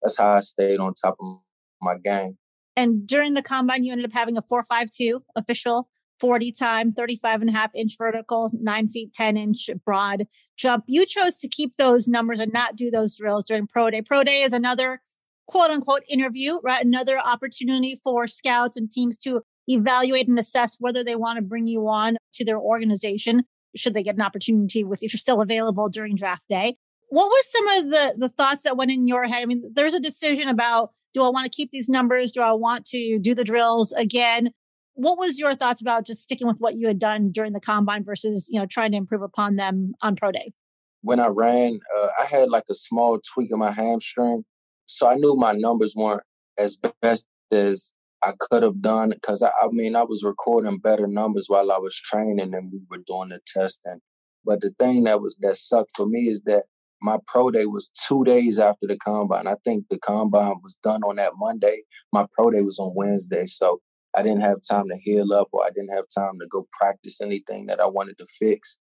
that's 0.02 0.18
how 0.18 0.34
I 0.34 0.42
stayed 0.42 0.80
on 0.80 0.94
top 0.94 1.16
of 1.22 1.40
my 1.82 1.96
game. 2.04 2.38
And 2.76 3.08
during 3.08 3.34
the 3.34 3.42
combine, 3.42 3.84
you 3.84 3.94
ended 3.94 4.06
up 4.06 4.14
having 4.14 4.38
a 4.38 4.42
452 4.42 5.24
official 5.36 5.88
40 6.20 6.52
time, 6.52 6.94
35 6.94 7.42
and 7.42 7.50
a 7.50 7.54
half 7.54 7.72
inch 7.76 7.94
vertical, 7.98 8.50
nine 8.54 8.90
feet, 8.90 9.14
10 9.14 9.38
inch 9.38 9.70
broad 9.86 10.28
jump. 10.58 10.84
You 10.88 11.06
chose 11.06 11.36
to 11.38 11.48
keep 11.48 11.74
those 11.78 12.08
numbers 12.08 12.40
and 12.40 12.54
not 12.54 12.76
do 12.76 12.90
those 12.90 13.16
drills 13.16 13.46
during 13.46 13.68
Pro 13.68 13.90
Day. 13.90 14.02
Pro 14.02 14.24
Day 14.24 14.42
is 14.42 14.54
another 14.54 15.02
quote 15.48 15.72
unquote 15.72 16.04
interview, 16.10 16.60
right? 16.64 16.84
Another 16.84 17.20
opportunity 17.20 18.00
for 18.04 18.28
scouts 18.28 18.78
and 18.78 18.90
teams 18.90 19.18
to 19.20 19.42
evaluate 19.68 20.28
and 20.28 20.38
assess 20.38 20.78
whether 20.80 21.04
they 21.04 21.16
want 21.16 21.38
to 21.38 21.42
bring 21.42 21.66
you 21.66 21.88
on 21.88 22.18
to 22.34 22.46
their 22.46 22.60
organization 22.60 23.44
should 23.75 23.94
they 23.94 24.04
get 24.04 24.16
an 24.16 24.22
opportunity 24.22 24.84
with 24.84 25.04
if 25.04 25.14
you're 25.14 25.20
still 25.20 25.42
available 25.42 25.90
during 25.90 26.16
draft 26.16 26.48
day. 26.48 26.78
What 27.10 27.28
was 27.28 27.52
some 27.52 27.68
of 27.68 27.90
the 27.90 28.16
the 28.18 28.30
thoughts 28.30 28.64
that 28.64 28.78
went 28.78 28.92
in 28.92 29.08
your 29.08 29.25
head? 29.25 29.42
I 29.42 29.46
mean 29.46 29.64
there's 29.74 29.94
a 29.94 30.00
decision 30.00 30.48
about 30.48 30.92
do 31.14 31.24
i 31.24 31.30
want 31.30 31.46
to 31.52 31.56
keep 31.56 31.72
these 31.72 31.90
numbers? 31.90 32.32
Do 32.32 32.42
i 32.42 32.52
want 32.52 32.86
to 32.88 33.20
do 33.20 33.36
the 33.36 33.44
drills 33.44 33.94
again? 33.94 34.52
What 34.94 35.18
was 35.20 35.38
your 35.38 35.56
thoughts 35.56 35.82
about 35.82 36.06
just 36.06 36.24
sticking 36.24 36.48
with 36.48 36.58
what 36.60 36.75
you 36.75 36.88
had 36.88 37.00
done 37.00 37.32
during 37.32 37.54
the 37.54 37.60
combine 37.60 38.04
versus 38.04 38.48
you 38.50 38.60
know 38.60 38.66
trying 38.66 38.92
to 38.92 38.98
improve 38.98 39.22
upon 39.22 39.56
them 39.56 39.94
on 40.02 40.16
pro 40.16 40.32
day? 40.32 40.54
When 41.02 41.20
i 41.20 41.28
ran 41.28 41.80
uh, 41.98 42.08
i 42.22 42.25
had 42.25 42.50
like 42.50 42.66
a 42.70 42.74
small 42.74 43.20
tweak 43.34 43.50
in 43.52 43.60
my 43.60 43.72
hamstring 43.72 44.44
so 44.86 45.08
I 45.08 45.15
knew 45.15 45.36
my 45.36 45.54
numbers 45.54 45.96
weren't 45.96 46.24
as 46.58 46.77
best 47.01 47.27
as 47.51 47.92
I 48.24 48.34
could 48.39 48.63
have 48.63 48.82
done 48.82 49.10
because 49.10 49.42
I, 49.44 49.50
I, 49.62 49.68
mean 49.72 49.96
I 49.96 50.04
was 50.04 50.24
recording 50.24 50.80
better 50.80 51.08
numbers 51.08 51.46
while 51.48 51.72
I 51.72 51.77
was 51.77 51.96
training 51.96 52.54
and 52.54 52.72
we 52.72 52.80
were 52.89 53.04
doing 53.06 53.30
the 53.30 53.39
testing. 53.46 54.00
But 54.46 54.62
the 54.62 54.72
thing 54.80 55.04
that 55.04 55.22
was 55.22 55.36
that 55.42 55.58
sucked 55.58 55.92
for 55.96 56.06
me 56.06 56.30
is 56.30 56.42
that 56.46 56.63
my 57.01 57.18
pro 57.27 57.51
day 57.51 57.65
was 57.65 57.89
two 58.08 58.24
days 58.24 58.58
after 58.58 58.88
the 58.88 58.98
combine. 58.98 59.48
I 59.48 59.56
think 59.63 59.86
the 59.89 60.00
combine 60.00 60.56
was 60.63 60.77
done 60.82 61.04
on 61.04 61.18
that 61.18 61.34
Monday. 61.38 61.84
My 62.13 62.25
pro 62.34 62.51
day 62.51 62.62
was 62.62 62.80
on 62.80 62.94
Wednesday, 62.96 63.46
so 63.46 63.80
I 64.15 64.24
didn't 64.24 64.42
have 64.42 64.58
time 64.70 64.88
to 64.89 64.98
heal 64.98 65.34
up 65.34 65.50
or 65.51 65.63
I 65.63 65.70
didn't 65.70 65.94
have 65.94 66.06
time 66.15 66.39
to 66.39 66.48
go 66.50 66.68
practice 66.80 67.22
anything 67.22 67.65
that 67.68 67.80
I 67.80 67.88
wanted 67.88 68.18
to 68.20 68.25
fix. 68.39 68.77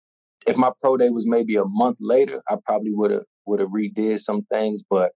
If 0.46 0.56
my 0.56 0.70
pro 0.80 0.96
day 0.96 1.10
was 1.10 1.26
maybe 1.26 1.56
a 1.56 1.64
month 1.64 1.98
later, 2.00 2.42
I 2.48 2.56
probably 2.64 2.92
would 2.92 3.10
have 3.10 3.24
would 3.46 3.60
have 3.60 3.70
redid 3.70 4.18
some 4.20 4.42
things, 4.50 4.82
but 4.88 5.12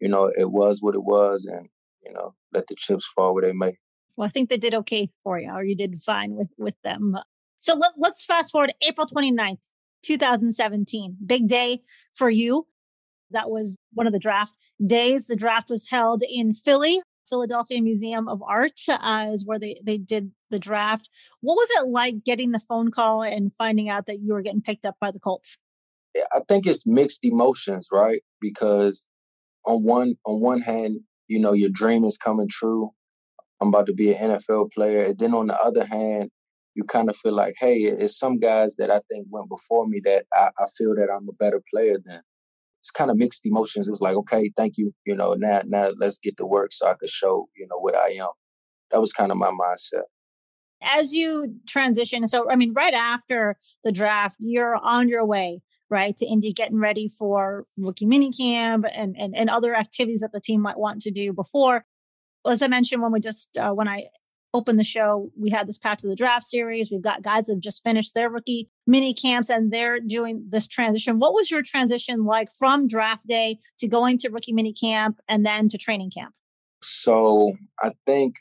you 0.00 0.08
know, 0.08 0.30
it 0.36 0.50
was 0.50 0.80
what 0.80 0.94
it 0.94 1.04
was 1.04 1.44
and, 1.44 1.68
you 2.04 2.12
know, 2.12 2.34
let 2.52 2.66
the 2.68 2.74
chips 2.76 3.06
fall 3.06 3.34
where 3.34 3.42
they 3.42 3.52
may. 3.52 3.76
Well, 4.16 4.26
I 4.26 4.30
think 4.30 4.48
they 4.48 4.56
did 4.56 4.74
okay 4.74 5.10
for 5.22 5.38
you, 5.38 5.50
or 5.50 5.62
you 5.62 5.76
did 5.76 6.02
fine 6.02 6.34
with 6.34 6.48
with 6.58 6.74
them. 6.82 7.16
So 7.60 7.74
let, 7.74 7.92
let's 7.96 8.24
fast 8.24 8.50
forward 8.50 8.72
April 8.82 9.06
29th, 9.06 9.72
2017. 10.02 11.16
Big 11.24 11.46
day 11.46 11.82
for 12.14 12.28
you. 12.28 12.66
That 13.30 13.50
was 13.50 13.76
one 13.92 14.06
of 14.06 14.12
the 14.12 14.18
draft 14.18 14.54
days. 14.84 15.26
The 15.26 15.36
draft 15.36 15.70
was 15.70 15.88
held 15.88 16.22
in 16.28 16.54
Philly. 16.54 17.00
Philadelphia 17.28 17.82
Museum 17.82 18.26
of 18.26 18.42
Art 18.42 18.80
uh, 18.88 19.28
is 19.32 19.46
where 19.46 19.58
they, 19.58 19.80
they 19.84 19.98
did 19.98 20.32
the 20.50 20.58
draft. 20.58 21.10
What 21.40 21.54
was 21.54 21.68
it 21.76 21.88
like 21.88 22.24
getting 22.24 22.52
the 22.52 22.58
phone 22.58 22.90
call 22.90 23.22
and 23.22 23.52
finding 23.58 23.88
out 23.88 24.06
that 24.06 24.20
you 24.20 24.32
were 24.32 24.42
getting 24.42 24.62
picked 24.62 24.86
up 24.86 24.96
by 25.00 25.10
the 25.10 25.20
Colts? 25.20 25.58
I 26.16 26.40
think 26.48 26.66
it's 26.66 26.86
mixed 26.86 27.24
emotions, 27.24 27.88
right? 27.92 28.22
Because 28.40 29.06
on 29.68 29.84
one 29.84 30.14
on 30.24 30.40
one 30.40 30.60
hand, 30.60 31.00
you 31.28 31.38
know, 31.38 31.52
your 31.52 31.70
dream 31.70 32.04
is 32.04 32.16
coming 32.16 32.48
true. 32.48 32.90
I'm 33.60 33.68
about 33.68 33.86
to 33.86 33.92
be 33.92 34.12
an 34.12 34.30
NFL 34.30 34.72
player. 34.72 35.04
And 35.04 35.18
then 35.18 35.34
on 35.34 35.48
the 35.48 35.60
other 35.60 35.84
hand, 35.84 36.30
you 36.74 36.84
kind 36.84 37.10
of 37.10 37.16
feel 37.16 37.34
like, 37.34 37.54
hey, 37.58 37.76
it's 37.78 38.18
some 38.18 38.38
guys 38.38 38.76
that 38.76 38.90
I 38.90 39.00
think 39.10 39.26
went 39.30 39.48
before 39.48 39.86
me 39.86 40.00
that 40.04 40.24
I, 40.32 40.50
I 40.58 40.64
feel 40.76 40.94
that 40.94 41.08
I'm 41.14 41.28
a 41.28 41.32
better 41.32 41.62
player 41.72 41.98
than. 42.04 42.22
It's 42.80 42.92
kind 42.92 43.10
of 43.10 43.16
mixed 43.16 43.44
emotions. 43.44 43.88
It 43.88 43.90
was 43.90 44.00
like, 44.00 44.16
okay, 44.16 44.52
thank 44.56 44.74
you. 44.76 44.94
You 45.04 45.16
know, 45.16 45.34
now 45.34 45.62
now 45.66 45.90
let's 45.98 46.16
get 46.16 46.36
to 46.36 46.46
work 46.46 46.72
so 46.72 46.86
I 46.86 46.94
could 46.94 47.10
show, 47.10 47.48
you 47.56 47.66
know, 47.68 47.76
what 47.78 47.96
I 47.96 48.10
am. 48.12 48.28
That 48.92 49.00
was 49.00 49.12
kind 49.12 49.32
of 49.32 49.36
my 49.36 49.50
mindset 49.50 50.04
as 50.82 51.12
you 51.12 51.54
transition 51.66 52.26
so 52.26 52.48
i 52.50 52.56
mean 52.56 52.72
right 52.72 52.94
after 52.94 53.56
the 53.84 53.92
draft 53.92 54.36
you're 54.38 54.76
on 54.76 55.08
your 55.08 55.24
way 55.24 55.60
right 55.90 56.16
to 56.16 56.26
indy 56.26 56.52
getting 56.52 56.78
ready 56.78 57.08
for 57.08 57.64
rookie 57.76 58.06
mini 58.06 58.32
camp 58.32 58.84
and, 58.92 59.16
and 59.18 59.36
and 59.36 59.50
other 59.50 59.74
activities 59.74 60.20
that 60.20 60.32
the 60.32 60.40
team 60.40 60.60
might 60.60 60.78
want 60.78 61.02
to 61.02 61.10
do 61.10 61.32
before. 61.32 61.84
As 62.46 62.62
i 62.62 62.68
mentioned 62.68 63.02
when 63.02 63.12
we 63.12 63.20
just 63.20 63.56
uh, 63.56 63.70
when 63.70 63.88
i 63.88 64.04
opened 64.54 64.78
the 64.78 64.84
show 64.84 65.30
we 65.38 65.50
had 65.50 65.68
this 65.68 65.76
Path 65.76 65.98
to 65.98 66.08
the 66.08 66.16
Draft 66.16 66.44
series. 66.44 66.90
We've 66.90 67.02
got 67.02 67.22
guys 67.22 67.46
that 67.46 67.54
have 67.54 67.60
just 67.60 67.84
finished 67.84 68.14
their 68.14 68.30
rookie 68.30 68.70
mini 68.86 69.12
camps 69.12 69.50
and 69.50 69.70
they're 69.70 70.00
doing 70.00 70.46
this 70.48 70.66
transition. 70.66 71.18
What 71.18 71.34
was 71.34 71.50
your 71.50 71.62
transition 71.62 72.24
like 72.24 72.48
from 72.58 72.88
draft 72.88 73.26
day 73.26 73.58
to 73.80 73.86
going 73.86 74.16
to 74.18 74.30
rookie 74.30 74.54
mini 74.54 74.72
camp 74.72 75.20
and 75.28 75.44
then 75.44 75.68
to 75.68 75.78
training 75.78 76.10
camp? 76.10 76.34
So 76.82 77.52
i 77.82 77.92
think 78.06 78.36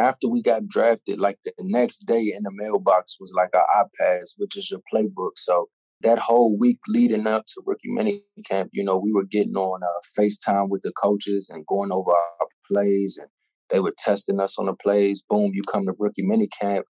after 0.00 0.28
we 0.28 0.42
got 0.42 0.66
drafted, 0.66 1.20
like 1.20 1.38
the 1.44 1.52
next 1.60 2.06
day 2.06 2.32
in 2.34 2.42
the 2.42 2.50
mailbox 2.52 3.18
was 3.20 3.34
like 3.36 3.50
our 3.54 3.84
iPads, 3.84 4.30
which 4.38 4.56
is 4.56 4.70
your 4.70 4.80
playbook. 4.92 5.32
So 5.36 5.68
that 6.02 6.18
whole 6.18 6.56
week 6.56 6.78
leading 6.88 7.26
up 7.26 7.44
to 7.46 7.62
rookie 7.66 7.88
mini 7.88 8.22
camp, 8.44 8.70
you 8.72 8.82
know, 8.82 8.96
we 8.96 9.12
were 9.12 9.24
getting 9.24 9.56
on 9.56 9.82
uh, 9.82 10.20
FaceTime 10.20 10.68
with 10.68 10.82
the 10.82 10.92
coaches 10.92 11.50
and 11.52 11.66
going 11.66 11.92
over 11.92 12.10
our 12.10 12.48
plays, 12.72 13.18
and 13.20 13.28
they 13.70 13.80
were 13.80 13.94
testing 13.98 14.40
us 14.40 14.58
on 14.58 14.66
the 14.66 14.74
plays. 14.74 15.22
Boom, 15.28 15.52
you 15.54 15.62
come 15.62 15.86
to 15.86 15.92
rookie 15.98 16.24
mini 16.24 16.48
camp, 16.60 16.86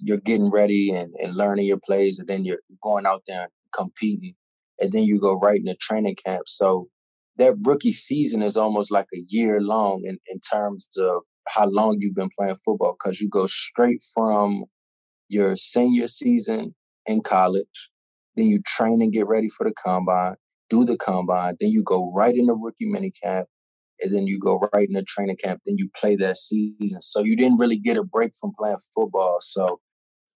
you're 0.00 0.18
getting 0.18 0.50
ready 0.50 0.90
and, 0.90 1.12
and 1.20 1.34
learning 1.34 1.66
your 1.66 1.80
plays, 1.84 2.18
and 2.18 2.28
then 2.28 2.44
you're 2.44 2.60
going 2.82 3.06
out 3.06 3.22
there 3.26 3.42
and 3.42 3.50
competing, 3.74 4.34
and 4.78 4.92
then 4.92 5.02
you 5.02 5.20
go 5.20 5.38
right 5.38 5.58
into 5.58 5.74
training 5.76 6.16
camp. 6.24 6.42
So 6.46 6.88
that 7.38 7.54
rookie 7.64 7.92
season 7.92 8.42
is 8.42 8.56
almost 8.56 8.90
like 8.90 9.06
a 9.14 9.22
year 9.28 9.60
long 9.60 10.02
in, 10.04 10.18
in 10.28 10.38
terms 10.40 10.88
of 10.98 11.22
how 11.48 11.66
long 11.66 11.96
you've 11.98 12.14
been 12.14 12.30
playing 12.38 12.56
football 12.64 12.96
because 12.98 13.20
you 13.20 13.28
go 13.28 13.46
straight 13.46 14.04
from 14.14 14.64
your 15.28 15.56
senior 15.56 16.06
season 16.06 16.74
in 17.06 17.22
college, 17.22 17.90
then 18.36 18.46
you 18.46 18.60
train 18.66 19.02
and 19.02 19.12
get 19.12 19.26
ready 19.26 19.48
for 19.48 19.64
the 19.64 19.74
combine, 19.84 20.34
do 20.70 20.84
the 20.84 20.96
combine, 20.96 21.56
then 21.60 21.70
you 21.70 21.82
go 21.82 22.12
right 22.14 22.34
into 22.34 22.54
rookie 22.54 22.86
mini 22.86 23.12
camp, 23.22 23.48
and 24.00 24.14
then 24.14 24.26
you 24.26 24.38
go 24.38 24.60
right 24.72 24.88
into 24.88 25.02
training 25.04 25.36
camp, 25.42 25.60
then 25.66 25.76
you 25.78 25.88
play 25.96 26.16
that 26.16 26.36
season. 26.36 27.00
So 27.00 27.22
you 27.22 27.36
didn't 27.36 27.58
really 27.58 27.78
get 27.78 27.96
a 27.96 28.02
break 28.02 28.32
from 28.40 28.52
playing 28.58 28.78
football. 28.94 29.38
So 29.40 29.80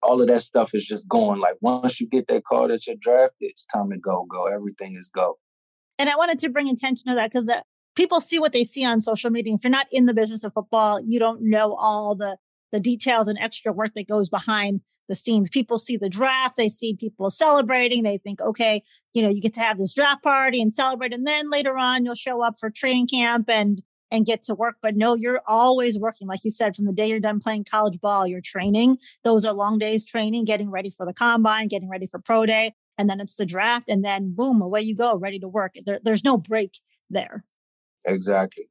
all 0.02 0.20
of 0.20 0.28
that 0.28 0.42
stuff 0.42 0.74
is 0.74 0.84
just 0.84 1.08
going. 1.08 1.40
Like 1.40 1.56
once 1.60 2.00
you 2.00 2.08
get 2.08 2.28
that 2.28 2.44
call 2.44 2.68
that 2.68 2.86
you're 2.86 2.96
drafted, 3.00 3.34
it's 3.40 3.66
time 3.66 3.90
to 3.90 3.98
go, 3.98 4.26
go. 4.30 4.46
Everything 4.46 4.96
is 4.96 5.08
go. 5.08 5.38
And 5.98 6.08
I 6.08 6.16
wanted 6.16 6.38
to 6.40 6.48
bring 6.48 6.68
attention 6.68 7.08
to 7.08 7.14
that 7.14 7.32
because 7.32 7.48
uh, 7.48 7.60
people 7.96 8.20
see 8.20 8.38
what 8.38 8.52
they 8.52 8.64
see 8.64 8.84
on 8.84 9.00
social 9.00 9.30
media. 9.30 9.54
If 9.54 9.64
you're 9.64 9.70
not 9.70 9.86
in 9.90 10.06
the 10.06 10.14
business 10.14 10.44
of 10.44 10.52
football, 10.52 11.00
you 11.00 11.18
don't 11.18 11.40
know 11.42 11.74
all 11.74 12.14
the 12.14 12.36
the 12.72 12.80
details 12.80 13.28
and 13.28 13.38
extra 13.38 13.72
work 13.72 13.92
that 13.94 14.08
goes 14.08 14.28
behind 14.28 14.80
the 15.08 15.14
scenes. 15.14 15.48
People 15.48 15.78
see 15.78 15.96
the 15.96 16.08
draft, 16.08 16.56
they 16.56 16.68
see 16.68 16.94
people 16.94 17.30
celebrating, 17.30 18.02
they 18.02 18.18
think, 18.18 18.40
okay, 18.40 18.82
you 19.14 19.22
know, 19.22 19.28
you 19.28 19.40
get 19.40 19.54
to 19.54 19.60
have 19.60 19.78
this 19.78 19.94
draft 19.94 20.22
party 20.22 20.60
and 20.60 20.74
celebrate, 20.74 21.14
and 21.14 21.26
then 21.26 21.50
later 21.50 21.76
on 21.76 22.04
you'll 22.04 22.14
show 22.14 22.42
up 22.42 22.58
for 22.58 22.70
training 22.70 23.06
camp 23.06 23.48
and 23.48 23.82
and 24.10 24.24
get 24.24 24.42
to 24.44 24.54
work. 24.54 24.76
But 24.80 24.96
no, 24.96 25.14
you're 25.14 25.40
always 25.46 25.98
working, 25.98 26.28
like 26.28 26.44
you 26.44 26.50
said, 26.50 26.76
from 26.76 26.84
the 26.84 26.92
day 26.92 27.08
you're 27.08 27.20
done 27.20 27.40
playing 27.40 27.64
college 27.64 28.00
ball, 28.00 28.26
you're 28.26 28.40
training. 28.40 28.98
Those 29.24 29.44
are 29.44 29.52
long 29.52 29.78
days 29.78 30.04
training, 30.04 30.44
getting 30.44 30.70
ready 30.70 30.90
for 30.90 31.04
the 31.04 31.14
combine, 31.14 31.68
getting 31.68 31.88
ready 31.88 32.06
for 32.06 32.20
pro 32.20 32.46
day, 32.46 32.74
and 32.98 33.10
then 33.10 33.20
it's 33.20 33.36
the 33.36 33.46
draft, 33.46 33.88
and 33.88 34.04
then 34.04 34.32
boom, 34.34 34.60
away 34.62 34.82
you 34.82 34.94
go, 34.94 35.16
ready 35.16 35.38
to 35.40 35.48
work. 35.48 35.74
There, 35.84 36.00
there's 36.02 36.24
no 36.24 36.36
break 36.36 36.78
there. 37.10 37.44
Exactly. 38.04 38.68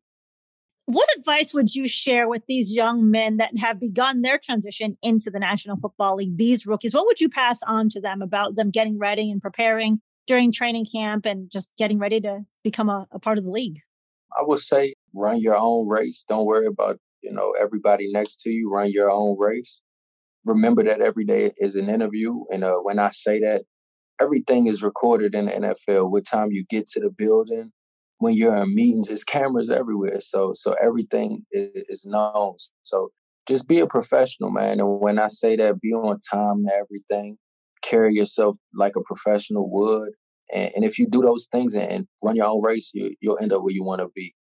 What 0.88 1.10
advice 1.17 1.52
would 1.54 1.74
you 1.74 1.88
share 1.88 2.30
with 2.30 2.43
these 2.48 2.71
young 2.71 3.10
men 3.10 3.38
that 3.38 3.58
have 3.58 3.80
begun 3.80 4.21
their 4.21 4.38
transition 4.38 4.98
into 5.02 5.32
the 5.32 5.39
National 5.39 5.78
Football 5.78 6.17
League, 6.17 6.38
these 6.38 6.67
rookies? 6.67 6.93
What 6.93 7.08
would 7.08 7.19
you 7.19 7.28
pass 7.28 7.60
on 7.63 7.89
to 7.89 8.02
them 8.02 8.21
about 8.21 8.56
them 8.56 8.69
getting 8.69 9.00
ready 9.00 9.32
and 9.32 9.41
preparing 9.41 10.00
during 10.28 10.52
training 10.52 10.86
camp 10.86 11.26
and 11.26 11.50
just 11.52 11.71
getting 11.78 11.98
ready 11.98 12.21
to 12.21 12.41
become 12.63 12.89
a, 12.89 13.08
a 13.12 13.19
part 13.19 13.39
of 13.39 13.45
the 13.45 13.52
league? 13.52 13.80
I 14.38 14.43
would 14.43 14.60
say 14.60 14.93
run 15.13 15.39
your 15.39 15.58
own 15.58 15.88
race. 15.88 16.24
Don't 16.28 16.45
worry 16.45 16.67
about, 16.67 17.00
you 17.24 17.32
know, 17.32 17.54
everybody 17.60 18.12
next 18.12 18.41
to 18.41 18.52
you. 18.52 18.69
Run 18.69 18.91
your 18.91 19.10
own 19.10 19.38
race. 19.39 19.82
Remember 20.45 20.84
that 20.84 21.02
every 21.02 21.26
day 21.26 21.52
is 21.58 21.76
an 21.76 21.89
interview. 21.89 22.43
And 22.52 22.63
uh, 22.63 22.76
when 22.84 23.00
I 23.00 23.10
say 23.12 23.39
that, 23.39 23.63
everything 24.21 24.67
is 24.67 24.84
recorded 24.84 25.34
in 25.34 25.45
the 25.45 25.52
NFL. 25.52 26.12
What 26.12 26.26
time 26.26 26.52
you 26.52 26.63
get 26.69 26.86
to 26.88 27.00
the 27.00 27.10
building, 27.10 27.71
when 28.19 28.34
you're 28.34 28.56
in 28.56 28.73
meetings, 28.73 29.08
there's 29.08 29.23
cameras 29.23 29.69
everywhere. 29.69 30.19
So 30.19 30.51
so 30.56 30.75
everything 30.82 31.45
is, 31.51 31.69
is 31.89 32.06
known. 32.06 32.56
So 32.84 33.10
just 33.47 33.67
be 33.67 33.80
a 33.80 33.88
professional, 33.88 34.51
man. 34.51 34.80
And 34.80 34.99
when 34.99 35.19
I 35.19 35.28
say 35.28 35.56
that, 35.58 35.80
be 35.82 35.93
on 35.93 36.19
time 36.19 36.65
to 36.65 36.71
everything. 36.73 37.38
Carry 37.84 38.15
yourself 38.15 38.56
like 38.73 38.93
a 38.95 39.01
professional 39.01 39.69
would. 39.69 40.10
And, 40.51 40.71
and 40.75 40.86
if 40.86 40.97
you 40.97 41.08
do 41.08 41.21
those 41.21 41.47
things 41.51 41.75
and, 41.75 41.91
and 41.91 42.08
run 42.23 42.36
your 42.36 42.47
own 42.47 42.63
race, 42.63 42.91
you, 42.93 43.15
you'll 43.21 43.38
end 43.39 43.54
up 43.54 43.62
where 43.62 43.73
you 43.73 43.84
want 43.84 44.01
to 44.01 44.08
be. 44.15 44.34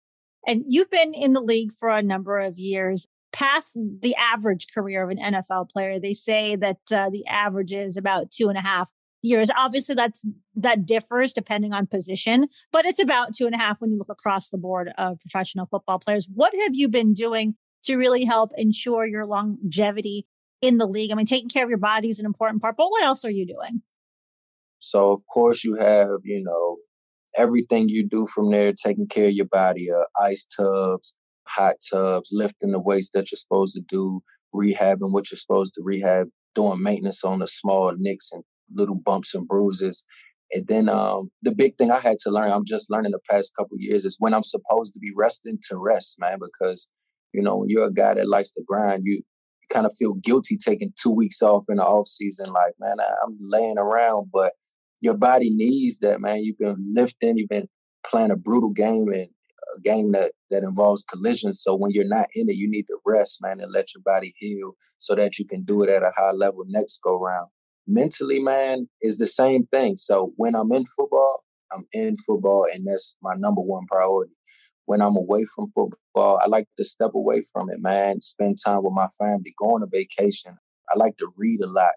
And 0.47 0.65
you've 0.69 0.91
been 0.91 1.15
in 1.15 1.33
the 1.33 1.41
league 1.41 1.73
for 1.79 1.89
a 1.89 2.03
number 2.03 2.39
of 2.39 2.59
years 2.59 3.07
past 3.33 3.73
the 3.75 4.15
average 4.15 4.69
career 4.73 5.03
of 5.03 5.11
an 5.11 5.19
NFL 5.19 5.69
player. 5.71 5.99
They 5.99 6.15
say 6.15 6.57
that 6.57 6.79
uh, 6.93 7.11
the 7.11 7.27
average 7.27 7.73
is 7.73 7.97
about 7.97 8.31
two 8.31 8.49
and 8.49 8.57
a 8.57 8.61
half 8.61 8.93
years. 9.25 9.51
Obviously, 9.57 9.95
that's 9.95 10.25
that 10.57 10.87
differs 10.87 11.33
depending 11.33 11.73
on 11.73 11.87
position, 11.87 12.49
but 12.71 12.85
it's 12.85 13.01
about 13.01 13.35
two 13.35 13.47
and 13.47 13.55
a 13.55 13.59
half 13.59 13.81
when 13.81 13.91
you 13.91 13.99
look 13.99 14.11
across 14.11 14.51
the 14.51 14.59
board 14.59 14.93
of 14.99 15.19
professional 15.21 15.67
football 15.67 15.99
players. 15.99 16.29
What 16.33 16.53
have 16.63 16.75
you 16.75 16.89
been 16.89 17.15
doing 17.15 17.55
to 17.85 17.97
really 17.97 18.25
help 18.25 18.53
ensure 18.57 19.07
your 19.07 19.27
longevity 19.27 20.27
in 20.61 20.79
the 20.79 20.87
league? 20.87 21.11
I 21.11 21.15
mean, 21.15 21.27
taking 21.27 21.49
care 21.49 21.65
of 21.65 21.71
your 21.71 21.79
body 21.79 22.09
is 22.09 22.21
an 22.21 22.27
important 22.27 22.63
part, 22.63 22.77
but 22.77 22.91
what 22.91 23.03
else 23.03 23.25
are 23.25 23.31
you 23.31 23.47
doing? 23.47 23.83
So, 24.79 25.13
of 25.13 25.21
course, 25.33 25.65
you 25.65 25.77
have, 25.77 26.09
you 26.23 26.43
know, 26.45 26.77
everything 27.37 27.89
you 27.89 28.07
do 28.07 28.27
from 28.27 28.51
there, 28.51 28.73
taking 28.73 29.07
care 29.07 29.27
of 29.27 29.33
your 29.33 29.47
body, 29.47 29.89
uh, 29.91 30.05
ice 30.23 30.45
tubs, 30.45 31.15
hot 31.47 31.77
tubs, 31.91 32.31
lifting 32.33 32.73
the 32.73 32.81
weights 32.81 33.11
that 33.15 33.31
you're 33.31 33.37
supposed 33.37 33.75
to 33.75 33.83
do, 33.89 34.23
rehabbing 34.55 35.13
what 35.13 35.31
you're 35.31 35.39
supposed 35.39 35.75
to 35.75 35.83
rehab, 35.83 36.29
doing 36.55 36.83
maintenance 36.83 37.25
on 37.25 37.39
the 37.41 37.47
small 37.47 37.93
nicks 37.99 38.31
and 38.33 38.45
little 38.73 38.95
bumps 38.95 39.35
and 39.35 39.47
bruises. 39.47 40.05
And 40.53 40.67
then 40.69 40.89
um, 40.89 41.31
the 41.43 41.53
big 41.53 41.77
thing 41.77 41.91
I 41.91 42.01
had 42.01 42.19
to 42.21 42.31
learn, 42.31 42.53
I'm 42.53 42.65
just 42.65 42.91
learning 42.91 43.13
the 43.13 43.21
past 43.29 43.53
couple 43.59 43.77
years, 43.79 44.05
is 44.05 44.17
when 44.21 44.35
I'm 44.35 44.43
supposed 44.43 44.93
to 44.93 44.99
be 44.99 45.11
resting 45.17 45.59
to 45.69 45.77
rest, 45.77 46.17
man. 46.19 46.39
Because 46.39 46.89
you 47.33 47.43
know, 47.43 47.57
when 47.57 47.69
you're 47.69 47.87
a 47.87 47.93
guy 47.93 48.15
that 48.15 48.29
likes 48.29 48.53
to 48.53 48.63
grind, 48.67 49.03
you, 49.05 49.15
you 49.15 49.67
kind 49.69 49.87
of 49.87 49.95
feel 49.99 50.15
guilty 50.15 50.57
taking 50.57 50.93
two 51.01 51.11
weeks 51.11 51.43
off 51.43 51.65
in 51.69 51.77
the 51.77 51.83
off 51.83 52.07
season. 52.07 52.47
Like, 52.47 52.75
man, 52.79 52.97
I, 53.01 53.13
I'm 53.25 53.37
laying 53.41 53.79
around, 53.79 54.29
but 54.33 54.53
your 55.01 55.15
body 55.15 55.51
needs 55.51 55.99
that, 55.99 56.21
man. 56.21 56.45
You've 56.45 56.59
been 56.59 56.93
lifting, 56.95 57.37
you've 57.37 57.49
been 57.49 57.69
playing 58.07 58.31
a 58.31 58.37
brutal 58.37 58.71
game 58.71 59.09
and 59.09 59.29
a 59.77 59.81
game 59.81 60.13
that 60.13 60.33
that 60.51 60.63
involves 60.63 61.03
collisions. 61.03 61.61
So 61.63 61.75
when 61.75 61.91
you're 61.91 62.07
not 62.07 62.29
in 62.35 62.49
it, 62.49 62.57
you 62.57 62.71
need 62.71 62.85
to 62.85 62.99
rest, 63.05 63.39
man, 63.43 63.61
and 63.61 63.73
let 63.73 63.93
your 63.95 64.03
body 64.05 64.33
heal 64.39 64.77
so 64.99 65.17
that 65.17 65.39
you 65.39 65.47
can 65.47 65.65
do 65.65 65.83
it 65.83 65.91
at 65.91 66.03
a 66.03 66.13
high 66.17 66.33
level 66.33 66.63
next 66.69 67.01
go 67.03 67.19
round 67.19 67.49
mentally, 67.87 68.39
man, 68.39 68.89
is 69.03 69.19
the 69.19 69.27
same 69.27 69.67
thing. 69.67 69.97
So 69.97 70.33
when 70.37 70.55
I'm 70.55 70.73
in 70.73 70.85
football, 70.87 71.45
I'm 71.73 71.87
in 71.93 72.17
football, 72.17 72.67
and 72.73 72.87
that's 72.87 73.17
my 73.23 73.35
number 73.37 73.61
one 73.61 73.87
priority. 73.87 74.35
When 74.87 75.01
I'm 75.01 75.17
away 75.17 75.45
from 75.55 75.73
football, 75.75 76.39
I 76.43 76.47
like 76.47 76.69
to 76.77 76.85
step 76.85 77.15
away 77.15 77.43
from 77.53 77.71
it, 77.71 77.81
man, 77.81 78.21
spend 78.21 78.59
time 78.65 78.83
with 78.83 78.93
my 78.93 79.09
family, 79.19 79.55
go 79.59 79.75
on 79.75 79.83
a 79.83 79.87
vacation. 79.87 80.57
I 80.95 80.99
like 80.99 81.17
to 81.19 81.29
read 81.39 81.61
a 81.63 81.67
lot. 81.67 81.93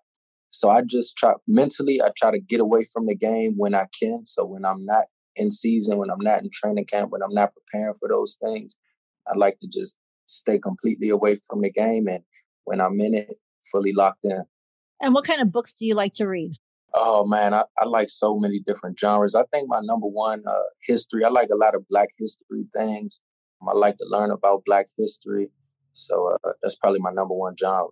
So 0.50 0.70
I 0.70 0.82
just 0.82 1.18
try 1.18 1.34
mentally, 1.48 2.02
I 2.02 2.10
try 2.18 2.32
to 2.32 2.40
get 2.40 2.62
away 2.62 2.86
from 2.86 3.06
the 3.06 3.16
game 3.16 3.54
when 3.58 3.76
I 3.76 3.88
can. 4.00 4.26
So 4.26 4.46
when 4.46 4.64
I'm 4.64 4.86
not 4.86 5.06
in 5.36 5.50
season, 5.50 5.98
when 5.98 6.10
I'm 6.10 6.22
not 6.22 6.42
in 6.42 6.50
training 6.52 6.86
camp, 6.86 7.12
when 7.12 7.22
I'm 7.22 7.34
not 7.34 7.52
preparing 7.54 7.96
for 8.00 8.08
those 8.08 8.38
things, 8.42 8.78
I 9.28 9.38
like 9.38 9.60
to 9.60 9.68
just 9.68 9.98
stay 10.26 10.58
completely 10.58 11.10
away 11.10 11.38
from 11.48 11.62
the 11.62 11.72
game. 11.72 12.08
And 12.08 12.24
when 12.64 12.80
I'm 12.80 13.00
in 13.02 13.14
it, 13.14 13.38
fully 13.72 13.92
locked 13.94 14.24
in. 14.24 14.44
And 15.02 15.14
what 15.14 15.26
kind 15.26 15.42
of 15.42 15.52
books 15.52 15.76
do 15.76 15.86
you 15.86 15.96
like 15.96 16.14
to 16.16 16.28
read? 16.28 16.54
Oh 16.94 17.26
man, 17.26 17.54
I, 17.54 17.64
I 17.78 17.86
like 17.86 18.10
so 18.10 18.38
many 18.40 18.60
different 18.66 19.00
genres. 19.00 19.36
I 19.36 19.44
think 19.52 19.68
my 19.68 19.80
number 19.84 20.08
one 20.08 20.44
uh, 20.48 20.64
history. 20.84 21.24
I 21.24 21.30
like 21.30 21.50
a 21.52 21.58
lot 21.58 21.76
of 21.76 21.88
Black 21.90 22.10
history 22.18 22.66
things. 22.76 23.22
I 23.68 23.74
like 23.74 23.98
to 23.98 24.06
learn 24.08 24.32
about 24.32 24.64
Black 24.66 24.88
history, 24.98 25.50
so 25.94 26.36
uh, 26.44 26.52
that's 26.62 26.76
probably 26.76 27.00
my 27.00 27.12
number 27.12 27.34
one 27.34 27.56
genre. 27.60 27.90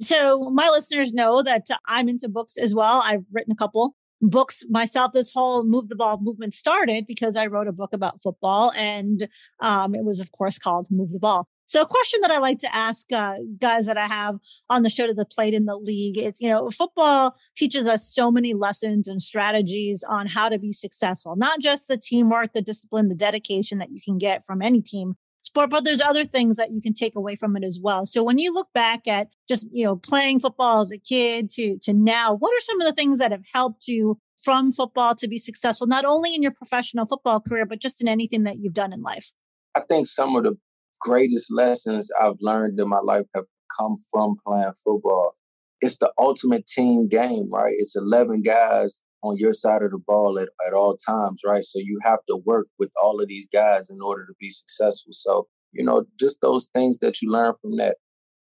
So 0.00 0.50
my 0.50 0.68
listeners 0.68 1.12
know 1.12 1.42
that 1.42 1.66
I'm 1.86 2.08
into 2.08 2.28
books 2.28 2.56
as 2.56 2.74
well. 2.74 3.02
I've 3.04 3.24
written 3.32 3.52
a 3.52 3.56
couple 3.56 3.94
books 4.20 4.64
myself. 4.68 5.12
This 5.12 5.32
whole 5.32 5.64
move 5.64 5.88
the 5.88 5.96
ball 5.96 6.18
movement 6.20 6.54
started 6.54 7.06
because 7.06 7.36
I 7.36 7.46
wrote 7.46 7.68
a 7.68 7.72
book 7.72 7.90
about 7.92 8.22
football, 8.22 8.72
and 8.76 9.28
um, 9.60 9.94
it 9.94 10.04
was, 10.04 10.20
of 10.20 10.30
course, 10.32 10.58
called 10.58 10.86
Move 10.90 11.12
the 11.12 11.18
Ball. 11.18 11.48
So, 11.72 11.80
a 11.80 11.86
question 11.86 12.20
that 12.20 12.30
I 12.30 12.36
like 12.36 12.58
to 12.58 12.76
ask 12.76 13.10
uh, 13.12 13.36
guys 13.58 13.86
that 13.86 13.96
I 13.96 14.06
have 14.06 14.38
on 14.68 14.82
the 14.82 14.90
show 14.90 15.06
to 15.06 15.14
the 15.14 15.24
plate 15.24 15.54
in 15.54 15.64
the 15.64 15.74
league 15.74 16.18
is, 16.18 16.38
you 16.38 16.50
know, 16.50 16.68
football 16.68 17.34
teaches 17.56 17.88
us 17.88 18.06
so 18.06 18.30
many 18.30 18.52
lessons 18.52 19.08
and 19.08 19.22
strategies 19.22 20.04
on 20.06 20.26
how 20.26 20.50
to 20.50 20.58
be 20.58 20.70
successful, 20.70 21.34
not 21.34 21.60
just 21.60 21.88
the 21.88 21.96
teamwork, 21.96 22.52
the 22.52 22.60
discipline, 22.60 23.08
the 23.08 23.14
dedication 23.14 23.78
that 23.78 23.90
you 23.90 24.02
can 24.04 24.18
get 24.18 24.44
from 24.44 24.60
any 24.60 24.82
team 24.82 25.14
sport, 25.40 25.70
but 25.70 25.84
there's 25.84 26.02
other 26.02 26.26
things 26.26 26.58
that 26.58 26.72
you 26.72 26.82
can 26.82 26.92
take 26.92 27.16
away 27.16 27.36
from 27.36 27.56
it 27.56 27.64
as 27.64 27.80
well. 27.82 28.04
So 28.04 28.22
when 28.22 28.36
you 28.36 28.52
look 28.52 28.68
back 28.74 29.08
at 29.08 29.28
just, 29.48 29.66
you 29.72 29.86
know, 29.86 29.96
playing 29.96 30.40
football 30.40 30.82
as 30.82 30.92
a 30.92 30.98
kid 30.98 31.48
to 31.52 31.78
to 31.84 31.94
now, 31.94 32.34
what 32.34 32.52
are 32.52 32.60
some 32.60 32.82
of 32.82 32.86
the 32.86 32.92
things 32.92 33.18
that 33.18 33.32
have 33.32 33.44
helped 33.50 33.88
you 33.88 34.18
from 34.38 34.74
football 34.74 35.14
to 35.14 35.26
be 35.26 35.38
successful, 35.38 35.86
not 35.86 36.04
only 36.04 36.34
in 36.34 36.42
your 36.42 36.52
professional 36.52 37.06
football 37.06 37.40
career, 37.40 37.64
but 37.64 37.80
just 37.80 38.02
in 38.02 38.08
anything 38.08 38.42
that 38.42 38.58
you've 38.58 38.74
done 38.74 38.92
in 38.92 39.00
life? 39.00 39.32
I 39.74 39.80
think 39.80 40.06
some 40.06 40.36
of 40.36 40.44
the 40.44 40.58
greatest 41.02 41.52
lessons 41.52 42.10
I've 42.20 42.36
learned 42.40 42.78
in 42.78 42.88
my 42.88 43.00
life 43.00 43.26
have 43.34 43.44
come 43.78 43.96
from 44.10 44.36
playing 44.46 44.72
football. 44.84 45.34
It's 45.80 45.98
the 45.98 46.12
ultimate 46.18 46.66
team 46.66 47.08
game, 47.08 47.50
right? 47.52 47.74
It's 47.76 47.96
11 47.96 48.42
guys 48.42 49.02
on 49.22 49.36
your 49.36 49.52
side 49.52 49.82
of 49.82 49.90
the 49.90 49.98
ball 50.06 50.38
at, 50.38 50.48
at 50.66 50.74
all 50.74 50.96
times, 50.96 51.42
right? 51.44 51.64
So 51.64 51.78
you 51.78 51.98
have 52.04 52.20
to 52.28 52.36
work 52.44 52.68
with 52.78 52.90
all 53.00 53.20
of 53.20 53.28
these 53.28 53.48
guys 53.52 53.90
in 53.90 53.98
order 54.00 54.24
to 54.26 54.32
be 54.38 54.48
successful. 54.48 55.12
So, 55.12 55.46
you 55.72 55.84
know, 55.84 56.04
just 56.18 56.38
those 56.40 56.68
things 56.74 56.98
that 57.00 57.20
you 57.20 57.30
learn 57.30 57.54
from 57.60 57.76
that 57.78 57.96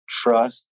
trust, 0.08 0.68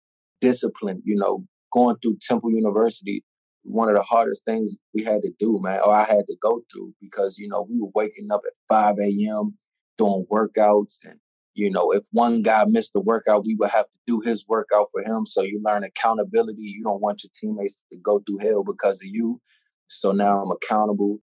discipline, 0.40 1.02
you 1.04 1.16
know, 1.16 1.44
going 1.72 1.96
through 2.02 2.18
Temple 2.20 2.50
University, 2.50 3.22
one 3.62 3.88
of 3.88 3.94
the 3.94 4.02
hardest 4.02 4.44
things 4.44 4.78
we 4.94 5.04
had 5.04 5.20
to 5.22 5.30
do, 5.38 5.58
man, 5.62 5.80
or 5.84 5.94
I 5.94 6.04
had 6.04 6.26
to 6.28 6.36
go 6.42 6.62
through 6.72 6.94
because, 7.00 7.36
you 7.38 7.48
know, 7.48 7.66
we 7.68 7.80
were 7.80 7.90
waking 7.94 8.28
up 8.32 8.40
at 8.46 8.52
5 8.68 8.96
a.m. 9.00 9.58
doing 9.98 10.26
workouts 10.32 10.98
and 11.04 11.18
you 11.58 11.70
know, 11.70 11.90
if 11.90 12.04
one 12.12 12.42
guy 12.42 12.64
missed 12.66 12.92
the 12.92 13.00
workout, 13.00 13.44
we 13.44 13.56
would 13.56 13.70
have 13.70 13.86
to 13.86 13.98
do 14.06 14.20
his 14.20 14.46
workout 14.46 14.86
for 14.92 15.02
him. 15.02 15.26
So 15.26 15.42
you 15.42 15.60
learn 15.62 15.82
accountability. 15.82 16.62
You 16.62 16.84
don't 16.84 17.02
want 17.02 17.24
your 17.24 17.30
teammates 17.34 17.80
to 17.90 17.98
go 17.98 18.20
through 18.20 18.48
hell 18.48 18.62
because 18.62 19.02
of 19.02 19.08
you. 19.08 19.40
So 19.88 20.12
now 20.12 20.40
I'm 20.40 20.52
accountable, 20.52 21.18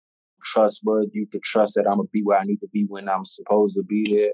trustworthy. 0.45 1.11
You 1.15 1.27
can 1.27 1.41
trust 1.43 1.75
that 1.75 1.87
I'm 1.89 1.97
gonna 1.97 2.09
be 2.13 2.23
where 2.23 2.39
I 2.39 2.45
need 2.45 2.59
to 2.59 2.69
be 2.73 2.85
when 2.87 3.09
I'm 3.09 3.25
supposed 3.25 3.75
to 3.77 3.83
be 3.83 4.15
there, 4.15 4.33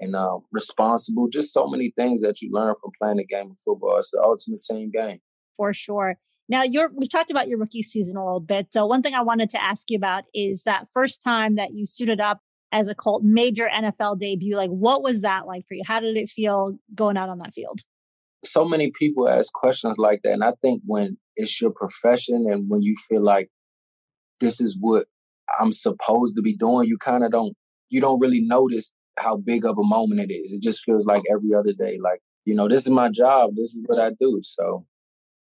and 0.00 0.16
uh, 0.16 0.38
responsible. 0.50 1.28
Just 1.28 1.52
so 1.52 1.68
many 1.68 1.92
things 1.96 2.22
that 2.22 2.42
you 2.42 2.50
learn 2.52 2.74
from 2.82 2.90
playing 3.00 3.18
the 3.18 3.24
game 3.24 3.52
of 3.52 3.58
football. 3.64 3.98
It's 3.98 4.10
the 4.10 4.20
ultimate 4.20 4.62
team 4.62 4.90
game. 4.90 5.20
For 5.56 5.72
sure. 5.72 6.16
Now, 6.48 6.64
you're, 6.64 6.90
we've 6.92 7.10
talked 7.10 7.30
about 7.30 7.46
your 7.46 7.58
rookie 7.58 7.84
season 7.84 8.16
a 8.16 8.24
little 8.24 8.40
bit. 8.40 8.72
So, 8.72 8.84
one 8.84 9.02
thing 9.02 9.14
I 9.14 9.22
wanted 9.22 9.50
to 9.50 9.62
ask 9.62 9.88
you 9.90 9.96
about 9.96 10.24
is 10.34 10.64
that 10.64 10.88
first 10.92 11.22
time 11.22 11.54
that 11.54 11.70
you 11.72 11.86
suited 11.86 12.18
up 12.18 12.40
as 12.72 12.88
a 12.88 12.94
Colt 12.94 13.22
major 13.22 13.68
NFL 13.72 14.18
debut. 14.18 14.56
Like, 14.56 14.70
what 14.70 15.02
was 15.02 15.22
that 15.22 15.46
like 15.46 15.66
for 15.66 15.74
you? 15.74 15.82
How 15.84 16.00
did 16.00 16.16
it 16.16 16.28
feel 16.28 16.76
going 16.94 17.16
out 17.16 17.28
on 17.28 17.38
that 17.38 17.52
field? 17.52 17.80
So 18.44 18.64
many 18.64 18.90
people 18.98 19.28
ask 19.28 19.52
questions 19.52 19.98
like 19.98 20.20
that. 20.22 20.32
And 20.32 20.44
I 20.44 20.52
think 20.62 20.82
when 20.86 21.18
it's 21.36 21.60
your 21.60 21.70
profession 21.70 22.46
and 22.50 22.70
when 22.70 22.82
you 22.82 22.94
feel 23.08 23.22
like 23.22 23.48
this 24.40 24.60
is 24.60 24.76
what 24.80 25.06
I'm 25.60 25.72
supposed 25.72 26.36
to 26.36 26.42
be 26.42 26.56
doing, 26.56 26.88
you 26.88 26.96
kind 26.96 27.24
of 27.24 27.32
don't, 27.32 27.54
you 27.90 28.00
don't 28.00 28.20
really 28.20 28.40
notice 28.40 28.92
how 29.18 29.36
big 29.36 29.66
of 29.66 29.76
a 29.76 29.82
moment 29.82 30.20
it 30.20 30.32
is. 30.32 30.52
It 30.52 30.62
just 30.62 30.84
feels 30.84 31.06
like 31.06 31.22
every 31.30 31.54
other 31.54 31.72
day. 31.72 31.98
Like, 32.02 32.20
you 32.44 32.54
know, 32.54 32.68
this 32.68 32.82
is 32.82 32.90
my 32.90 33.10
job. 33.10 33.50
This 33.56 33.74
is 33.74 33.78
what 33.86 34.00
I 34.00 34.12
do. 34.18 34.40
So, 34.42 34.86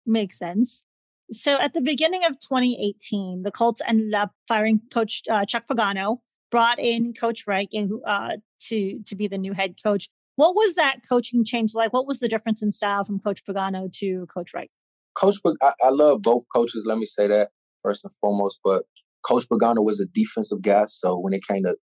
makes 0.04 0.38
sense. 0.38 0.82
So, 1.30 1.58
at 1.60 1.74
the 1.74 1.80
beginning 1.80 2.24
of 2.24 2.40
2018, 2.40 3.42
the 3.42 3.52
Colts 3.52 3.82
ended 3.86 4.14
up 4.14 4.32
firing 4.48 4.80
Coach 4.92 5.22
uh, 5.30 5.44
Chuck 5.44 5.64
Pagano 5.70 6.18
brought 6.50 6.78
in 6.78 7.12
Coach 7.12 7.46
Reich 7.46 7.70
uh, 8.06 8.36
to 8.68 9.02
to 9.02 9.16
be 9.16 9.28
the 9.28 9.38
new 9.38 9.52
head 9.52 9.76
coach. 9.82 10.08
What 10.36 10.54
was 10.54 10.76
that 10.76 11.00
coaching 11.08 11.44
change 11.44 11.74
like? 11.74 11.92
What 11.92 12.06
was 12.06 12.20
the 12.20 12.28
difference 12.28 12.62
in 12.62 12.70
style 12.70 13.04
from 13.04 13.18
Coach 13.18 13.44
Pagano 13.44 13.92
to 13.98 14.26
Coach 14.32 14.54
Reich? 14.54 14.70
Coach, 15.14 15.36
I, 15.62 15.72
I 15.82 15.88
love 15.90 16.22
both 16.22 16.44
coaches. 16.54 16.84
Let 16.86 16.98
me 16.98 17.06
say 17.06 17.26
that 17.26 17.48
first 17.82 18.04
and 18.04 18.12
foremost. 18.20 18.60
But 18.62 18.84
Coach 19.24 19.48
Pagano 19.48 19.84
was 19.84 20.00
a 20.00 20.06
defensive 20.06 20.62
guy, 20.62 20.84
so 20.86 21.18
when 21.18 21.32
it 21.32 21.42
came 21.46 21.64
to 21.64 21.76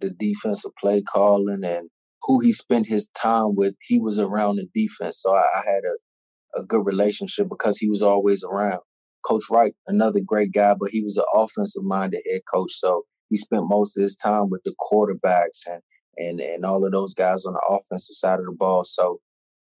the 0.00 0.10
defensive 0.10 0.70
play 0.80 1.02
calling 1.02 1.64
and 1.64 1.90
who 2.22 2.40
he 2.40 2.52
spent 2.52 2.86
his 2.86 3.08
time 3.10 3.54
with, 3.54 3.74
he 3.82 3.98
was 3.98 4.18
around 4.18 4.56
the 4.56 4.66
defense. 4.74 5.20
So 5.20 5.34
I, 5.34 5.44
I 5.56 5.62
had 5.66 5.82
a, 5.84 6.60
a 6.60 6.64
good 6.64 6.84
relationship 6.84 7.48
because 7.48 7.78
he 7.78 7.88
was 7.88 8.02
always 8.02 8.42
around. 8.42 8.80
Coach 9.24 9.44
Reich, 9.50 9.74
another 9.86 10.20
great 10.24 10.52
guy, 10.52 10.74
but 10.78 10.90
he 10.90 11.02
was 11.02 11.16
an 11.16 11.24
offensive 11.34 11.82
minded 11.84 12.22
head 12.30 12.40
coach. 12.52 12.72
So 12.72 13.04
he 13.28 13.36
spent 13.36 13.68
most 13.68 13.96
of 13.96 14.02
his 14.02 14.16
time 14.16 14.50
with 14.50 14.62
the 14.64 14.74
quarterbacks 14.80 15.66
and 15.66 15.82
and 16.16 16.40
and 16.40 16.64
all 16.64 16.84
of 16.84 16.92
those 16.92 17.14
guys 17.14 17.44
on 17.44 17.54
the 17.54 17.66
offensive 17.68 18.14
side 18.14 18.38
of 18.38 18.46
the 18.46 18.52
ball. 18.52 18.84
So 18.84 19.20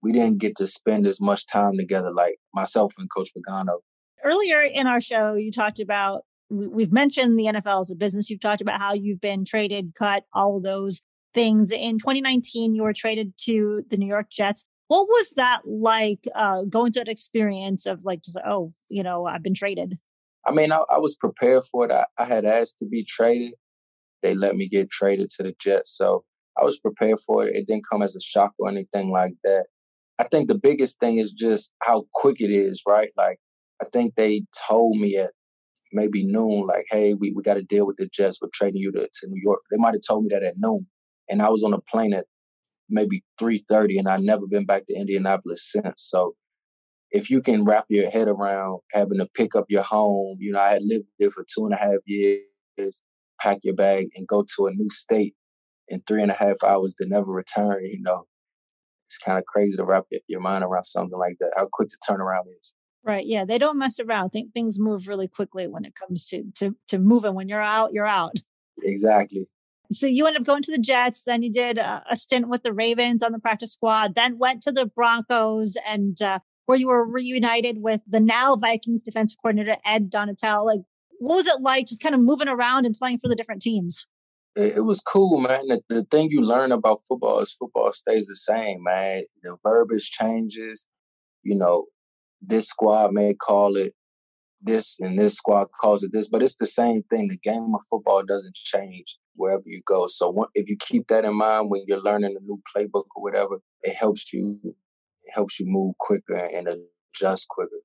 we 0.02 0.12
didn't 0.12 0.38
get 0.38 0.56
to 0.56 0.66
spend 0.66 1.06
as 1.06 1.20
much 1.20 1.46
time 1.46 1.76
together 1.76 2.12
like 2.12 2.36
myself 2.54 2.92
and 2.98 3.08
Coach 3.14 3.30
Pagano. 3.36 3.78
Earlier 4.24 4.62
in 4.62 4.86
our 4.86 5.00
show, 5.00 5.34
you 5.34 5.50
talked 5.50 5.80
about 5.80 6.24
we've 6.50 6.92
mentioned 6.92 7.38
the 7.38 7.46
NFL 7.46 7.82
as 7.82 7.90
a 7.90 7.96
business. 7.96 8.30
You've 8.30 8.40
talked 8.40 8.62
about 8.62 8.80
how 8.80 8.94
you've 8.94 9.20
been 9.20 9.44
traded, 9.44 9.94
cut, 9.94 10.24
all 10.32 10.56
of 10.56 10.62
those 10.62 11.02
things. 11.34 11.70
In 11.70 11.98
2019, 11.98 12.74
you 12.74 12.82
were 12.82 12.92
traded 12.92 13.34
to 13.44 13.84
the 13.90 13.96
New 13.96 14.06
York 14.06 14.30
Jets. 14.30 14.64
What 14.86 15.06
was 15.06 15.32
that 15.36 15.60
like 15.66 16.26
uh, 16.34 16.62
going 16.62 16.92
through 16.92 17.04
that 17.04 17.10
experience 17.10 17.84
of 17.84 18.04
like 18.04 18.22
just 18.22 18.38
oh, 18.46 18.72
you 18.88 19.02
know, 19.02 19.26
I've 19.26 19.42
been 19.42 19.54
traded? 19.54 19.98
I 20.48 20.52
mean, 20.52 20.72
I, 20.72 20.78
I 20.90 20.98
was 20.98 21.14
prepared 21.14 21.64
for 21.70 21.84
it. 21.84 21.92
I, 21.92 22.06
I, 22.16 22.24
had 22.24 22.46
asked 22.46 22.78
to 22.78 22.86
be 22.86 23.04
traded. 23.04 23.52
They 24.22 24.34
let 24.34 24.56
me 24.56 24.66
get 24.66 24.90
traded 24.90 25.28
to 25.30 25.42
the 25.42 25.54
Jets. 25.60 25.94
So 25.94 26.24
I 26.58 26.64
was 26.64 26.78
prepared 26.78 27.18
for 27.26 27.46
it. 27.46 27.54
It 27.54 27.66
didn't 27.66 27.84
come 27.90 28.00
as 28.00 28.16
a 28.16 28.20
shock 28.20 28.52
or 28.58 28.68
anything 28.68 29.10
like 29.10 29.34
that. 29.44 29.64
I 30.18 30.24
think 30.24 30.48
the 30.48 30.58
biggest 30.58 30.98
thing 31.00 31.18
is 31.18 31.32
just 31.32 31.70
how 31.82 32.06
quick 32.14 32.40
it 32.40 32.50
is, 32.50 32.82
right? 32.88 33.10
Like, 33.16 33.38
I 33.82 33.84
think 33.92 34.14
they 34.14 34.42
told 34.68 34.96
me 34.96 35.16
at 35.16 35.32
maybe 35.92 36.24
noon, 36.24 36.66
like, 36.66 36.86
hey, 36.90 37.12
we, 37.12 37.32
we 37.32 37.42
got 37.42 37.54
to 37.54 37.62
deal 37.62 37.86
with 37.86 37.96
the 37.98 38.08
Jets. 38.10 38.40
We're 38.40 38.48
trading 38.54 38.80
you 38.80 38.90
to, 38.92 39.00
to 39.00 39.26
New 39.28 39.40
York. 39.44 39.60
They 39.70 39.76
might 39.76 39.94
have 39.94 40.02
told 40.08 40.24
me 40.24 40.30
that 40.32 40.42
at 40.42 40.54
noon. 40.56 40.86
And 41.28 41.42
I 41.42 41.50
was 41.50 41.62
on 41.62 41.74
a 41.74 41.80
plane 41.90 42.14
at 42.14 42.24
maybe 42.88 43.22
3.30 43.38 43.98
and 43.98 44.08
I've 44.08 44.22
never 44.22 44.46
been 44.46 44.64
back 44.64 44.86
to 44.86 44.94
Indianapolis 44.94 45.70
since. 45.70 45.92
So 45.96 46.34
if 47.10 47.30
you 47.30 47.40
can 47.40 47.64
wrap 47.64 47.86
your 47.88 48.10
head 48.10 48.28
around 48.28 48.80
having 48.92 49.18
to 49.18 49.28
pick 49.34 49.54
up 49.54 49.66
your 49.68 49.82
home, 49.82 50.36
you 50.40 50.52
know, 50.52 50.60
I 50.60 50.72
had 50.72 50.82
lived 50.82 51.06
there 51.18 51.30
for 51.30 51.44
two 51.44 51.64
and 51.64 51.74
a 51.74 51.78
half 51.78 52.00
years, 52.06 53.02
pack 53.40 53.58
your 53.62 53.74
bag 53.74 54.08
and 54.14 54.26
go 54.26 54.44
to 54.56 54.66
a 54.66 54.72
new 54.72 54.90
state 54.90 55.34
in 55.88 56.02
three 56.06 56.22
and 56.22 56.30
a 56.30 56.34
half 56.34 56.62
hours 56.62 56.94
to 56.98 57.06
never 57.06 57.30
return, 57.30 57.84
you 57.84 58.02
know, 58.02 58.24
it's 59.06 59.18
kind 59.18 59.38
of 59.38 59.44
crazy 59.46 59.76
to 59.76 59.84
wrap 59.84 60.04
your 60.26 60.40
mind 60.40 60.62
around 60.62 60.84
something 60.84 61.18
like 61.18 61.36
that, 61.40 61.52
how 61.56 61.66
quick 61.72 61.88
the 61.88 61.96
turnaround 62.06 62.44
is. 62.60 62.74
Right. 63.04 63.24
Yeah. 63.24 63.46
They 63.46 63.56
don't 63.56 63.78
mess 63.78 63.98
around. 63.98 64.30
think 64.30 64.52
things 64.52 64.78
move 64.78 65.08
really 65.08 65.28
quickly 65.28 65.66
when 65.66 65.86
it 65.86 65.94
comes 65.94 66.26
to, 66.26 66.44
to, 66.56 66.76
to 66.88 66.98
moving. 66.98 67.34
When 67.34 67.48
you're 67.48 67.62
out, 67.62 67.92
you're 67.94 68.06
out. 68.06 68.34
Exactly. 68.82 69.48
So 69.90 70.06
you 70.06 70.26
ended 70.26 70.42
up 70.42 70.46
going 70.46 70.62
to 70.64 70.72
the 70.72 70.78
Jets. 70.78 71.22
Then 71.24 71.42
you 71.42 71.50
did 71.50 71.78
a, 71.78 72.04
a 72.10 72.16
stint 72.16 72.48
with 72.48 72.62
the 72.62 72.72
Ravens 72.74 73.22
on 73.22 73.32
the 73.32 73.38
practice 73.38 73.72
squad. 73.72 74.14
Then 74.14 74.36
went 74.36 74.60
to 74.62 74.72
the 74.72 74.84
Broncos 74.84 75.76
and 75.86 76.20
uh, 76.20 76.40
where 76.68 76.76
you 76.76 76.88
were 76.88 77.02
reunited 77.02 77.78
with 77.80 78.02
the 78.06 78.20
now 78.20 78.54
Vikings 78.54 79.00
defensive 79.00 79.38
coordinator, 79.40 79.78
Ed 79.86 80.10
Donatell. 80.10 80.66
Like, 80.66 80.80
what 81.18 81.36
was 81.36 81.46
it 81.46 81.62
like 81.62 81.86
just 81.86 82.02
kind 82.02 82.14
of 82.14 82.20
moving 82.20 82.46
around 82.46 82.84
and 82.84 82.94
playing 82.94 83.20
for 83.20 83.28
the 83.28 83.34
different 83.34 83.62
teams? 83.62 84.04
It, 84.54 84.76
it 84.76 84.80
was 84.82 85.00
cool, 85.00 85.40
man. 85.40 85.66
The, 85.66 85.80
the 85.88 86.04
thing 86.10 86.28
you 86.30 86.42
learn 86.42 86.70
about 86.70 87.00
football 87.08 87.40
is 87.40 87.56
football 87.58 87.90
stays 87.92 88.26
the 88.26 88.36
same, 88.36 88.82
man. 88.82 89.22
The 89.42 89.56
verbiage 89.62 90.10
changes. 90.10 90.86
You 91.42 91.56
know, 91.56 91.86
this 92.42 92.68
squad 92.68 93.14
may 93.14 93.32
call 93.32 93.78
it 93.78 93.94
this 94.60 94.98
and 95.00 95.18
this 95.18 95.36
squad 95.36 95.68
calls 95.80 96.02
it 96.02 96.12
this, 96.12 96.28
but 96.28 96.42
it's 96.42 96.56
the 96.56 96.66
same 96.66 97.02
thing. 97.04 97.28
The 97.28 97.38
game 97.38 97.72
of 97.74 97.80
football 97.88 98.22
doesn't 98.24 98.56
change 98.56 99.16
wherever 99.36 99.62
you 99.64 99.80
go. 99.86 100.06
So 100.06 100.46
if 100.52 100.68
you 100.68 100.76
keep 100.78 101.08
that 101.08 101.24
in 101.24 101.34
mind 101.34 101.70
when 101.70 101.84
you're 101.86 102.02
learning 102.02 102.36
a 102.38 102.44
new 102.44 102.60
playbook 102.76 103.04
or 103.16 103.22
whatever, 103.22 103.56
it 103.84 103.94
helps 103.94 104.34
you 104.34 104.60
helps 105.32 105.58
you 105.58 105.66
move 105.66 105.94
quicker 105.98 106.36
and 106.36 106.68
adjust 106.68 107.48
quicker. 107.48 107.80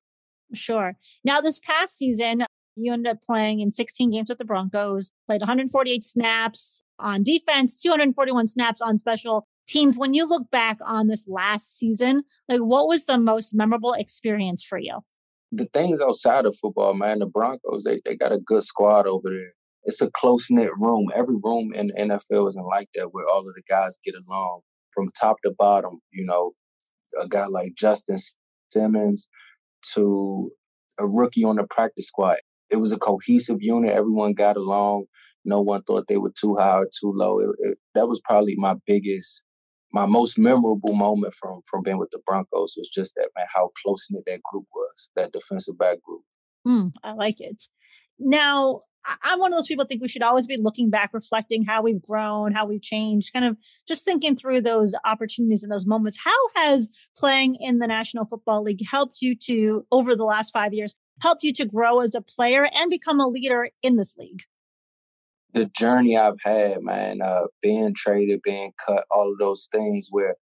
Sure. 0.54 0.94
Now, 1.24 1.42
this 1.42 1.60
past 1.60 1.98
season, 1.98 2.46
you 2.76 2.94
ended 2.94 3.12
up 3.12 3.22
playing 3.22 3.60
in 3.60 3.72
16 3.72 4.12
games 4.12 4.30
with 4.30 4.38
the 4.38 4.46
Broncos, 4.46 5.12
played 5.28 5.42
148 5.42 6.04
snaps 6.04 6.84
on 7.00 7.24
defense, 7.24 7.82
241 7.82 8.48
snaps 8.48 8.82
on 8.82 8.98
special 8.98 9.48
teams. 9.68 9.98
When 9.98 10.14
you 10.14 10.26
look 10.28 10.50
back 10.52 10.78
on 10.86 11.08
this 11.08 11.28
last 11.28 11.78
season, 11.78 12.24
like 12.50 12.62
what 12.62 12.88
was 12.88 13.06
the 13.06 13.18
most 13.18 13.54
memorable 13.54 13.94
experience 13.94 14.64
for 14.64 14.78
you? 14.78 15.00
The 15.52 15.68
things 15.74 16.02
outside 16.02 16.46
of 16.46 16.58
football, 16.58 16.94
man, 16.96 17.20
the 17.20 17.28
Broncos, 17.28 17.84
they, 17.84 18.02
they 18.06 18.16
got 18.16 18.32
a 18.32 18.40
good 18.40 18.64
squad 18.64 19.06
over 19.06 19.30
there. 19.30 19.54
It's 19.86 20.02
a 20.02 20.10
close 20.16 20.48
knit 20.50 20.72
room. 20.78 21.10
Every 21.16 21.36
room 21.44 21.74
in 21.76 21.88
the 21.88 21.94
NFL 21.94 22.50
isn't 22.50 22.66
like 22.66 22.90
that 22.96 23.10
where 23.12 23.26
all 23.28 23.40
of 23.40 23.54
the 23.54 23.62
guys 23.70 24.00
get 24.04 24.16
along 24.28 24.62
from 24.92 25.10
top 25.20 25.38
to 25.44 25.54
bottom. 25.58 26.00
You 26.12 26.26
know, 26.26 26.54
a 27.22 27.28
guy 27.28 27.46
like 27.48 27.74
Justin 27.76 28.18
Simmons 28.72 29.28
to 29.94 30.52
a 31.00 31.06
rookie 31.06 31.44
on 31.44 31.56
the 31.58 31.66
practice 31.70 32.08
squad. 32.08 32.38
it 32.70 32.78
was 32.78 32.92
a 32.92 32.98
cohesive 32.98 33.58
unit. 33.62 33.92
Everyone 33.92 34.34
got 34.34 34.58
along. 34.58 35.06
No 35.46 35.62
one 35.62 35.84
thought 35.84 36.06
they 36.08 36.18
were 36.18 36.32
too 36.40 36.56
high 36.56 36.78
or 36.78 36.86
too 36.86 37.14
low. 37.16 37.40
It, 37.40 37.50
it, 37.60 37.78
that 37.96 38.08
was 38.08 38.22
probably 38.24 38.56
my 38.58 38.76
biggest, 38.88 39.42
my 39.92 40.06
most 40.06 40.40
memorable 40.40 40.94
moment 40.94 41.34
from 41.34 41.62
from 41.70 41.84
being 41.84 41.98
with 41.98 42.10
the 42.12 42.20
Broncos 42.26 42.76
was 42.78 42.90
just 42.92 43.16
that 43.16 43.30
man, 43.36 43.46
how 43.54 43.72
close 43.84 44.08
knit 44.10 44.24
that 44.26 44.42
group 44.44 44.66
was, 44.74 45.10
that 45.16 45.34
defensive 45.34 45.78
back 45.78 46.02
group. 46.02 46.22
Mm, 46.66 46.94
I 47.04 47.14
like 47.14 47.40
it. 47.40 47.64
Now, 48.20 48.82
I'm 49.22 49.40
one 49.40 49.52
of 49.52 49.58
those 49.58 49.68
people 49.68 49.86
think 49.86 50.02
we 50.02 50.08
should 50.08 50.24
always 50.24 50.48
be 50.48 50.58
looking 50.58 50.90
back, 50.90 51.12
reflecting 51.14 51.64
how 51.64 51.82
we've 51.82 52.02
grown, 52.02 52.54
how 52.54 52.66
we've 52.66 52.82
changed, 52.82 53.34
kind 53.34 53.46
of 53.46 53.58
just 53.88 54.06
thinking 54.06 54.36
through 54.36 54.62
those 54.62 54.96
opportunities 55.06 55.64
and 55.64 55.72
those 55.72 55.86
moments. 55.86 56.18
How 56.24 56.32
has 56.56 56.90
playing 57.18 57.56
in 57.60 57.80
the 57.80 57.88
National 57.88 58.26
Football 58.26 58.64
League 58.64 58.86
helped 58.90 59.22
you 59.22 59.36
to, 59.36 59.86
over 59.92 60.16
the 60.16 60.24
last 60.24 60.52
five 60.52 60.74
years, 60.74 60.96
helped 61.22 61.44
you 61.44 61.54
to 61.54 61.66
grow 61.66 62.00
as 62.00 62.16
a 62.16 62.22
player 62.22 62.68
and 62.74 62.90
become 62.90 63.20
a 63.20 63.28
leader 63.28 63.70
in 63.82 63.98
this 63.98 64.16
league? 64.18 64.44
The 65.54 65.66
journey 65.66 66.18
I've 66.18 66.40
had, 66.42 66.82
man, 66.82 67.22
uh, 67.22 67.44
being 67.62 67.94
traded, 67.96 68.42
being 68.44 68.72
cut, 68.84 69.06
all 69.12 69.32
of 69.32 69.38
those 69.38 69.68
things 69.72 70.08
where 70.10 70.36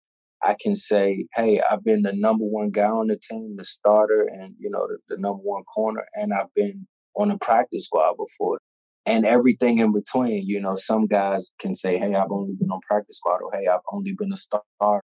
I 0.42 0.54
can 0.58 0.74
say, 0.74 1.26
hey, 1.34 1.60
I've 1.70 1.84
been 1.84 2.02
the 2.02 2.12
number 2.14 2.44
one 2.44 2.70
guy 2.70 2.86
on 2.86 3.08
the 3.08 3.16
team, 3.16 3.56
the 3.56 3.64
starter, 3.64 4.30
and 4.32 4.54
you 4.58 4.70
know 4.70 4.86
the, 4.86 4.98
the 5.14 5.20
number 5.20 5.42
one 5.42 5.64
corner, 5.64 6.04
and 6.14 6.32
I've 6.32 6.52
been 6.54 6.86
on 7.20 7.30
a 7.30 7.38
practice 7.38 7.84
squad 7.84 8.14
before, 8.16 8.58
and 9.06 9.26
everything 9.26 9.78
in 9.78 9.92
between. 9.92 10.46
You 10.46 10.60
know, 10.60 10.76
some 10.76 11.06
guys 11.06 11.52
can 11.60 11.74
say, 11.74 11.98
hey, 11.98 12.14
I've 12.14 12.30
only 12.30 12.54
been 12.58 12.70
on 12.70 12.80
practice 12.86 13.16
squad, 13.16 13.40
or 13.42 13.50
hey, 13.52 13.66
I've 13.66 13.80
only 13.92 14.14
been 14.18 14.32
a 14.32 14.36
star. 14.36 15.02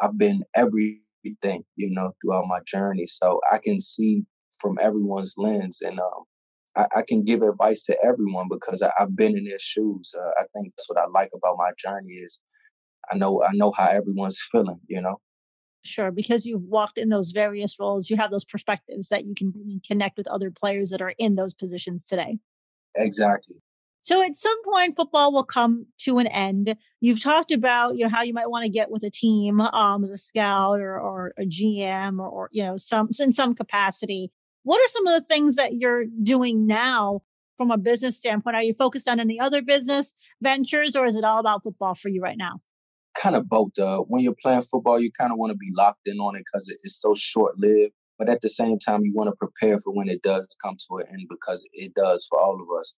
I've 0.00 0.16
been 0.16 0.44
everything, 0.54 1.64
you 1.76 1.90
know, 1.90 2.12
throughout 2.20 2.46
my 2.46 2.60
journey, 2.66 3.06
so 3.06 3.40
I 3.50 3.58
can 3.58 3.80
see 3.80 4.24
from 4.60 4.78
everyone's 4.80 5.34
lens, 5.36 5.78
and 5.82 5.98
um, 6.00 6.24
I, 6.76 6.86
I, 6.96 7.02
can 7.06 7.24
give 7.24 7.42
advice 7.42 7.82
to 7.84 7.96
everyone 8.04 8.48
because 8.50 8.82
I, 8.82 8.90
have 8.98 9.16
been 9.16 9.36
in 9.36 9.44
their 9.44 9.58
shoes. 9.58 10.12
Uh, 10.16 10.30
I 10.40 10.44
think 10.52 10.72
that's 10.72 10.88
what 10.88 10.98
I 10.98 11.06
like 11.12 11.30
about 11.34 11.56
my 11.58 11.70
journey 11.78 12.12
is 12.12 12.40
I 13.10 13.16
know 13.16 13.42
I 13.42 13.50
know 13.52 13.72
how 13.72 13.86
everyone's 13.86 14.40
feeling, 14.50 14.80
you 14.86 15.00
know. 15.00 15.20
Sure, 15.84 16.10
because 16.10 16.44
you've 16.44 16.64
walked 16.64 16.98
in 16.98 17.08
those 17.08 17.30
various 17.30 17.78
roles, 17.78 18.10
you 18.10 18.16
have 18.16 18.30
those 18.30 18.44
perspectives 18.44 19.08
that 19.08 19.24
you 19.24 19.34
can 19.34 19.80
connect 19.86 20.16
with 20.16 20.28
other 20.28 20.50
players 20.50 20.90
that 20.90 21.00
are 21.00 21.14
in 21.18 21.36
those 21.36 21.54
positions 21.54 22.04
today. 22.04 22.38
Exactly. 22.96 23.56
So 24.00 24.22
at 24.22 24.36
some 24.36 24.56
point, 24.64 24.96
football 24.96 25.32
will 25.32 25.44
come 25.44 25.86
to 25.98 26.18
an 26.18 26.26
end. 26.28 26.76
You've 27.00 27.22
talked 27.22 27.52
about 27.52 27.96
you 27.96 28.04
know 28.04 28.10
how 28.10 28.22
you 28.22 28.32
might 28.32 28.50
want 28.50 28.64
to 28.64 28.70
get 28.70 28.90
with 28.90 29.02
a 29.02 29.10
team 29.10 29.60
um, 29.60 30.04
as 30.04 30.10
a 30.10 30.18
scout 30.18 30.80
or, 30.80 30.98
or 30.98 31.32
a 31.38 31.44
GM 31.44 32.18
or, 32.18 32.28
or 32.28 32.48
you 32.52 32.62
know 32.62 32.76
some 32.76 33.08
in 33.18 33.32
some 33.32 33.54
capacity. 33.54 34.30
What 34.62 34.78
are 34.78 34.88
some 34.88 35.06
of 35.06 35.20
the 35.20 35.26
things 35.26 35.56
that 35.56 35.74
you're 35.74 36.04
doing 36.22 36.66
now 36.66 37.22
from 37.56 37.70
a 37.70 37.78
business 37.78 38.16
standpoint? 38.16 38.56
Are 38.56 38.62
you 38.62 38.74
focused 38.74 39.08
on 39.08 39.20
any 39.20 39.38
other 39.38 39.62
business 39.62 40.12
ventures, 40.40 40.96
or 40.96 41.06
is 41.06 41.16
it 41.16 41.24
all 41.24 41.40
about 41.40 41.64
football 41.64 41.94
for 41.94 42.08
you 42.08 42.22
right 42.22 42.38
now? 42.38 42.60
Kind 43.20 43.36
of 43.36 43.48
both. 43.48 43.76
Uh, 43.78 43.98
when 43.98 44.22
you're 44.22 44.34
playing 44.40 44.62
football, 44.62 45.00
you 45.00 45.10
kind 45.18 45.32
of 45.32 45.38
want 45.38 45.50
to 45.50 45.56
be 45.56 45.70
locked 45.74 46.06
in 46.06 46.18
on 46.18 46.36
it 46.36 46.44
because 46.50 46.72
it's 46.82 47.00
so 47.00 47.14
short 47.14 47.58
lived. 47.58 47.92
But 48.18 48.28
at 48.28 48.40
the 48.40 48.48
same 48.48 48.78
time, 48.78 49.04
you 49.04 49.12
want 49.14 49.30
to 49.30 49.36
prepare 49.36 49.78
for 49.78 49.92
when 49.92 50.08
it 50.08 50.22
does 50.22 50.46
come 50.62 50.76
to 50.76 50.96
an 50.98 51.06
end 51.12 51.26
because 51.28 51.64
it 51.72 51.94
does 51.94 52.26
for 52.28 52.40
all 52.40 52.60
of 52.60 52.80
us. 52.80 52.94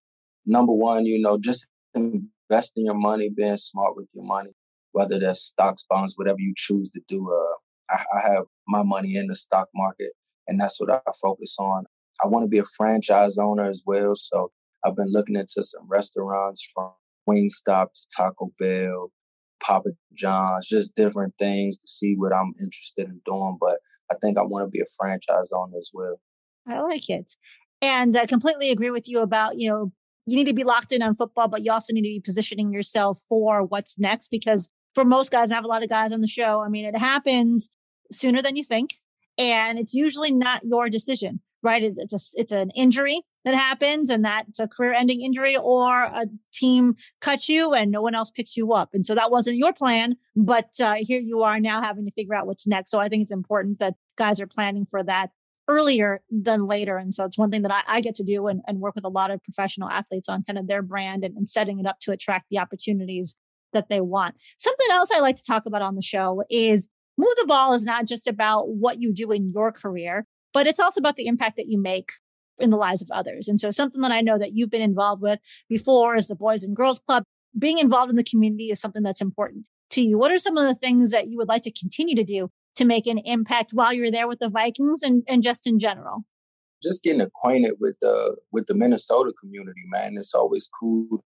Number 0.46 0.72
one, 0.72 1.04
you 1.04 1.20
know, 1.20 1.38
just 1.38 1.66
investing 1.94 2.86
your 2.86 2.94
money, 2.94 3.28
being 3.28 3.56
smart 3.56 3.96
with 3.96 4.06
your 4.14 4.24
money, 4.24 4.52
whether 4.92 5.18
that's 5.18 5.42
stocks, 5.42 5.84
bonds, 5.88 6.14
whatever 6.16 6.38
you 6.38 6.54
choose 6.56 6.90
to 6.92 7.00
do. 7.08 7.30
Uh, 7.30 7.94
I, 7.94 8.18
I 8.18 8.34
have 8.34 8.44
my 8.66 8.82
money 8.82 9.16
in 9.16 9.26
the 9.26 9.34
stock 9.34 9.68
market, 9.74 10.12
and 10.48 10.58
that's 10.58 10.80
what 10.80 10.90
I 10.90 11.00
focus 11.20 11.56
on. 11.58 11.84
I 12.24 12.28
want 12.28 12.44
to 12.44 12.48
be 12.48 12.58
a 12.58 12.64
franchise 12.76 13.36
owner 13.36 13.68
as 13.68 13.82
well. 13.84 14.14
So 14.14 14.50
I've 14.84 14.96
been 14.96 15.12
looking 15.12 15.36
into 15.36 15.62
some 15.62 15.86
restaurants 15.86 16.70
from 16.74 16.92
Wingstop 17.28 17.92
to 17.92 18.06
Taco 18.16 18.50
Bell 18.58 19.10
Papa 19.60 19.90
John's, 20.14 20.66
just 20.66 20.94
different 20.96 21.34
things 21.38 21.78
to 21.78 21.86
see 21.86 22.14
what 22.16 22.32
I'm 22.32 22.54
interested 22.60 23.06
in 23.06 23.20
doing. 23.24 23.56
But 23.60 23.78
I 24.10 24.16
think 24.20 24.38
I 24.38 24.42
want 24.42 24.66
to 24.66 24.70
be 24.70 24.80
a 24.80 24.90
franchise 24.98 25.52
owner 25.52 25.76
as 25.78 25.90
well. 25.92 26.20
I 26.68 26.80
like 26.80 27.08
it. 27.08 27.32
And 27.82 28.16
I 28.16 28.26
completely 28.26 28.70
agree 28.70 28.90
with 28.90 29.08
you 29.08 29.20
about, 29.20 29.56
you 29.56 29.68
know, 29.68 29.92
you 30.26 30.36
need 30.36 30.46
to 30.46 30.52
be 30.54 30.64
locked 30.64 30.92
in 30.92 31.02
on 31.02 31.16
football, 31.16 31.48
but 31.48 31.62
you 31.62 31.72
also 31.72 31.92
need 31.92 32.02
to 32.02 32.08
be 32.08 32.20
positioning 32.20 32.72
yourself 32.72 33.20
for 33.28 33.64
what's 33.64 33.98
next 33.98 34.28
because 34.28 34.68
for 34.94 35.04
most 35.04 35.30
guys, 35.30 35.50
I 35.50 35.54
have 35.54 35.64
a 35.64 35.68
lot 35.68 35.82
of 35.82 35.88
guys 35.88 36.12
on 36.12 36.20
the 36.20 36.26
show. 36.26 36.60
I 36.60 36.68
mean, 36.68 36.84
it 36.84 36.96
happens 36.96 37.70
sooner 38.12 38.42
than 38.42 38.56
you 38.56 38.64
think, 38.64 38.94
and 39.38 39.78
it's 39.78 39.94
usually 39.94 40.32
not 40.32 40.64
your 40.64 40.90
decision, 40.90 41.40
right? 41.62 41.82
It's 41.82 42.12
a, 42.12 42.40
it's 42.40 42.52
an 42.52 42.70
injury 42.70 43.22
that 43.44 43.54
happens 43.54 44.10
and 44.10 44.24
that's 44.24 44.58
a 44.58 44.68
career 44.68 44.92
ending 44.92 45.22
injury 45.22 45.56
or 45.56 46.02
a 46.02 46.26
team 46.52 46.96
cuts 47.20 47.48
you 47.48 47.72
and 47.72 47.90
no 47.90 48.02
one 48.02 48.14
else 48.14 48.30
picks 48.30 48.56
you 48.56 48.72
up. 48.72 48.90
And 48.92 49.04
so 49.04 49.14
that 49.14 49.30
wasn't 49.30 49.56
your 49.56 49.72
plan, 49.72 50.16
but 50.36 50.78
uh, 50.80 50.96
here 50.98 51.20
you 51.20 51.42
are 51.42 51.58
now 51.58 51.80
having 51.80 52.04
to 52.04 52.12
figure 52.12 52.34
out 52.34 52.46
what's 52.46 52.66
next. 52.66 52.90
So 52.90 53.00
I 53.00 53.08
think 53.08 53.22
it's 53.22 53.32
important 53.32 53.78
that 53.78 53.94
guys 54.16 54.40
are 54.40 54.46
planning 54.46 54.86
for 54.90 55.02
that 55.04 55.30
earlier 55.68 56.20
than 56.30 56.66
later. 56.66 56.96
And 56.98 57.14
so 57.14 57.24
it's 57.24 57.38
one 57.38 57.50
thing 57.50 57.62
that 57.62 57.72
I, 57.72 57.82
I 57.86 58.00
get 58.00 58.16
to 58.16 58.24
do 58.24 58.48
and, 58.48 58.60
and, 58.66 58.80
work 58.80 58.96
with 58.96 59.04
a 59.04 59.08
lot 59.08 59.30
of 59.30 59.42
professional 59.44 59.88
athletes 59.88 60.28
on 60.28 60.42
kind 60.42 60.58
of 60.58 60.66
their 60.66 60.82
brand 60.82 61.22
and, 61.22 61.36
and 61.36 61.48
setting 61.48 61.78
it 61.78 61.86
up 61.86 62.00
to 62.00 62.10
attract 62.10 62.46
the 62.50 62.58
opportunities 62.58 63.36
that 63.72 63.88
they 63.88 64.00
want. 64.00 64.34
Something 64.58 64.88
else 64.90 65.12
I 65.12 65.20
like 65.20 65.36
to 65.36 65.44
talk 65.44 65.66
about 65.66 65.80
on 65.80 65.94
the 65.94 66.02
show 66.02 66.42
is 66.50 66.88
move 67.16 67.34
the 67.36 67.46
ball 67.46 67.72
is 67.72 67.84
not 67.84 68.06
just 68.06 68.26
about 68.26 68.68
what 68.68 69.00
you 69.00 69.12
do 69.12 69.30
in 69.30 69.52
your 69.52 69.70
career, 69.70 70.26
but 70.52 70.66
it's 70.66 70.80
also 70.80 70.98
about 70.98 71.14
the 71.14 71.26
impact 71.26 71.56
that 71.56 71.68
you 71.68 71.80
make 71.80 72.10
in 72.60 72.70
the 72.70 72.76
lives 72.76 73.02
of 73.02 73.10
others. 73.10 73.48
And 73.48 73.60
so 73.60 73.70
something 73.70 74.00
that 74.02 74.12
I 74.12 74.20
know 74.20 74.38
that 74.38 74.52
you've 74.52 74.70
been 74.70 74.82
involved 74.82 75.22
with 75.22 75.38
before 75.68 76.16
is 76.16 76.28
the 76.28 76.34
Boys 76.34 76.62
and 76.62 76.76
Girls 76.76 76.98
Club. 76.98 77.24
Being 77.58 77.78
involved 77.78 78.10
in 78.10 78.16
the 78.16 78.24
community 78.24 78.70
is 78.70 78.80
something 78.80 79.02
that's 79.02 79.20
important 79.20 79.64
to 79.90 80.02
you. 80.02 80.18
What 80.18 80.30
are 80.30 80.38
some 80.38 80.56
of 80.56 80.68
the 80.68 80.74
things 80.74 81.10
that 81.10 81.28
you 81.28 81.36
would 81.38 81.48
like 81.48 81.62
to 81.62 81.72
continue 81.72 82.14
to 82.14 82.24
do 82.24 82.48
to 82.76 82.84
make 82.84 83.06
an 83.06 83.18
impact 83.18 83.72
while 83.72 83.92
you're 83.92 84.10
there 84.10 84.28
with 84.28 84.38
the 84.38 84.48
Vikings 84.48 85.02
and, 85.02 85.24
and 85.28 85.42
just 85.42 85.66
in 85.66 85.78
general? 85.78 86.24
Just 86.82 87.02
getting 87.02 87.20
acquainted 87.20 87.74
with 87.80 87.96
the 88.00 88.36
with 88.52 88.66
the 88.66 88.74
Minnesota 88.74 89.32
community, 89.38 89.82
man. 89.88 90.14
It's 90.16 90.34
always 90.34 90.68
cool 90.80 91.24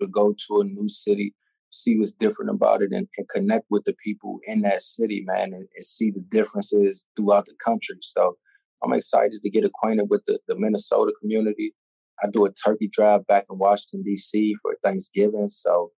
to 0.00 0.06
go 0.06 0.34
to 0.46 0.60
a 0.60 0.64
new 0.64 0.88
city, 0.88 1.34
see 1.70 1.98
what's 1.98 2.14
different 2.14 2.50
about 2.50 2.80
it, 2.82 2.90
and, 2.92 3.06
and 3.18 3.28
connect 3.28 3.66
with 3.68 3.84
the 3.84 3.94
people 4.02 4.38
in 4.46 4.62
that 4.62 4.82
city, 4.82 5.22
man, 5.26 5.52
and, 5.52 5.68
and 5.74 5.84
see 5.84 6.10
the 6.10 6.24
differences 6.30 7.06
throughout 7.16 7.46
the 7.46 7.54
country. 7.62 7.96
So 8.00 8.36
I'm 8.84 8.92
excited 8.92 9.40
to 9.42 9.50
get 9.50 9.64
acquainted 9.64 10.06
with 10.10 10.22
the, 10.26 10.38
the 10.48 10.56
Minnesota 10.58 11.12
community. 11.20 11.74
I 12.22 12.28
do 12.28 12.44
a 12.44 12.52
turkey 12.52 12.88
drive 12.92 13.26
back 13.26 13.46
in 13.50 13.58
Washington, 13.58 14.02
D.C. 14.04 14.56
for 14.62 14.76
Thanksgiving. 14.82 15.48
So, 15.48 15.90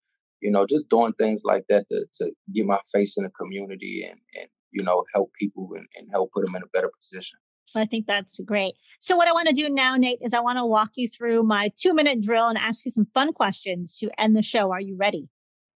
you 0.41 0.52
know, 0.52 0.65
just 0.65 0.89
doing 0.89 1.13
things 1.13 1.43
like 1.43 1.65
that 1.69 1.86
to, 1.91 2.06
to 2.19 2.32
get 2.54 2.65
my 2.65 2.80
face 2.93 3.17
in 3.17 3.24
the 3.24 3.30
community 3.32 4.06
and, 4.10 4.19
and 4.39 4.48
you 4.71 4.84
know, 4.84 5.04
help 5.13 5.32
people 5.39 5.69
and, 5.76 5.88
and 5.95 6.08
help 6.12 6.32
put 6.34 6.45
them 6.45 6.56
in 6.56 6.63
a 6.63 6.67
better 6.67 6.91
position. 7.00 7.39
I 7.74 7.86
think 7.86 8.06
that's 8.06 8.39
great. 8.45 8.76
So, 9.00 9.17
what 9.17 9.28
I 9.28 9.34
want 9.34 9.50
to 9.50 9.54
do 9.54 9.69
now, 9.69 9.95
Nate, 9.95 10.19
is 10.21 10.34
I 10.34 10.39
want 10.39 10.58
to 10.58 10.65
walk 10.65 10.91
you 10.95 11.10
through 11.10 11.43
my 11.43 11.71
two 11.76 11.93
minute 11.93 12.21
drill 12.21 12.48
and 12.48 12.58
ask 12.58 12.86
you 12.86 12.91
some 12.91 13.08
fun 13.13 13.34
questions 13.34 13.98
to 14.00 14.10
end 14.17 14.36
the 14.36 14.41
show. 14.41 14.71
Are 14.71 14.80
you 14.80 14.95
ready? 14.98 15.30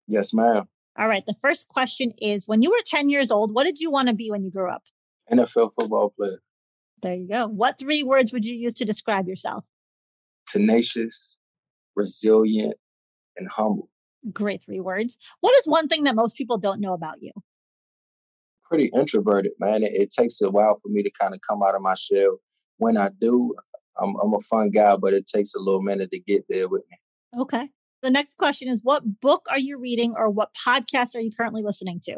Yes, 0.07 0.33
ma'am. 0.33 0.67
All 0.97 1.07
right. 1.07 1.25
The 1.25 1.35
first 1.41 1.67
question 1.67 2.11
is 2.21 2.47
When 2.47 2.61
you 2.61 2.69
were 2.69 2.83
10 2.85 3.09
years 3.09 3.31
old, 3.31 3.53
what 3.53 3.63
did 3.63 3.79
you 3.79 3.91
want 3.91 4.07
to 4.09 4.13
be 4.13 4.31
when 4.31 4.43
you 4.43 4.51
grew 4.51 4.69
up? 4.69 4.83
NFL 5.31 5.71
football 5.73 6.13
player. 6.17 6.41
There 7.01 7.15
you 7.15 7.27
go. 7.27 7.47
What 7.47 7.79
three 7.79 8.03
words 8.03 8.33
would 8.33 8.45
you 8.45 8.55
use 8.55 8.73
to 8.75 8.85
describe 8.85 9.27
yourself? 9.27 9.63
Tenacious, 10.47 11.37
resilient, 11.95 12.75
and 13.37 13.47
humble. 13.49 13.89
Great 14.33 14.61
three 14.61 14.79
words. 14.79 15.17
What 15.39 15.55
is 15.57 15.67
one 15.67 15.87
thing 15.87 16.03
that 16.03 16.15
most 16.15 16.35
people 16.35 16.57
don't 16.57 16.81
know 16.81 16.93
about 16.93 17.21
you? 17.21 17.31
Pretty 18.67 18.91
introverted, 18.93 19.53
man. 19.59 19.83
It, 19.83 19.93
it 19.93 20.11
takes 20.11 20.41
a 20.41 20.49
while 20.49 20.77
for 20.81 20.89
me 20.89 21.03
to 21.03 21.11
kind 21.19 21.33
of 21.33 21.39
come 21.47 21.61
out 21.63 21.75
of 21.75 21.81
my 21.81 21.95
shell. 21.95 22.39
When 22.77 22.97
I 22.97 23.09
do, 23.19 23.55
I'm, 24.01 24.15
I'm 24.21 24.33
a 24.33 24.39
fun 24.39 24.71
guy, 24.71 24.95
but 24.95 25.13
it 25.13 25.25
takes 25.25 25.53
a 25.55 25.59
little 25.59 25.81
minute 25.81 26.11
to 26.11 26.19
get 26.19 26.43
there 26.49 26.67
with 26.67 26.83
me. 26.89 27.41
Okay. 27.41 27.69
The 28.01 28.11
next 28.11 28.37
question 28.37 28.69
is 28.69 28.81
What 28.83 29.19
book 29.21 29.45
are 29.49 29.59
you 29.59 29.77
reading 29.77 30.13
or 30.17 30.29
what 30.29 30.49
podcast 30.65 31.15
are 31.15 31.19
you 31.19 31.31
currently 31.35 31.61
listening 31.63 31.99
to? 32.03 32.17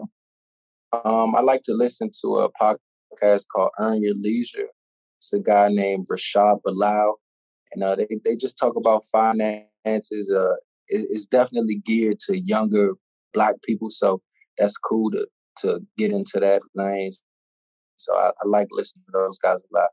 Um, 1.06 1.36
I 1.36 1.41
like 1.41 1.62
to 1.63 1.74
listen 1.74 2.10
to 2.22 2.36
a 2.36 2.50
podcast 2.52 2.78
podcast 3.12 3.45
called 3.54 3.71
Earn 3.80 4.04
Your 4.04 4.15
Leisure. 4.15 4.67
It's 5.19 5.34
a 5.34 5.39
guy 5.39 5.69
named 5.69 6.08
Rashad 6.12 6.62
Bilal, 6.63 7.19
and 7.74 7.84
uh, 7.84 7.95
they 7.95 8.08
they 8.26 8.36
just 8.36 8.58
talk 8.58 8.76
about 8.76 9.04
finances. 9.12 10.32
Uh, 10.36 10.56
it, 10.88 11.08
it's 11.10 11.26
definitely 11.26 11.82
geared 11.86 12.19
to 12.21 12.39
younger 12.39 12.93
Black 13.34 13.56
people, 13.63 13.89
so 13.89 14.21
that's 14.58 14.78
cool 14.78 15.12
to 15.12 15.28
to 15.60 15.80
get 15.97 16.12
into 16.12 16.39
that 16.39 16.62
lane. 16.76 17.12
So 17.95 18.15
I, 18.15 18.30
I 18.30 18.47
like 18.47 18.67
listening 18.71 19.04
to 19.08 19.12
those 19.13 19.38
guys 19.38 19.62
a 19.62 19.78
lot. 19.78 19.89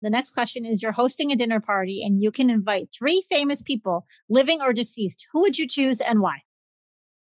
The 0.00 0.10
next 0.10 0.32
question 0.32 0.64
is 0.64 0.82
You're 0.82 0.92
hosting 0.92 1.30
a 1.30 1.36
dinner 1.36 1.60
party 1.60 2.02
and 2.04 2.22
you 2.22 2.30
can 2.30 2.50
invite 2.50 2.88
three 2.96 3.24
famous 3.28 3.62
people, 3.62 4.06
living 4.28 4.60
or 4.60 4.72
deceased. 4.72 5.26
Who 5.32 5.40
would 5.40 5.58
you 5.58 5.66
choose 5.66 6.00
and 6.00 6.20
why? 6.20 6.38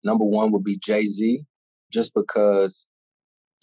Number 0.04 0.24
one 0.24 0.50
would 0.52 0.64
be 0.64 0.78
Jay 0.78 1.06
Z, 1.06 1.44
just 1.92 2.12
because 2.14 2.86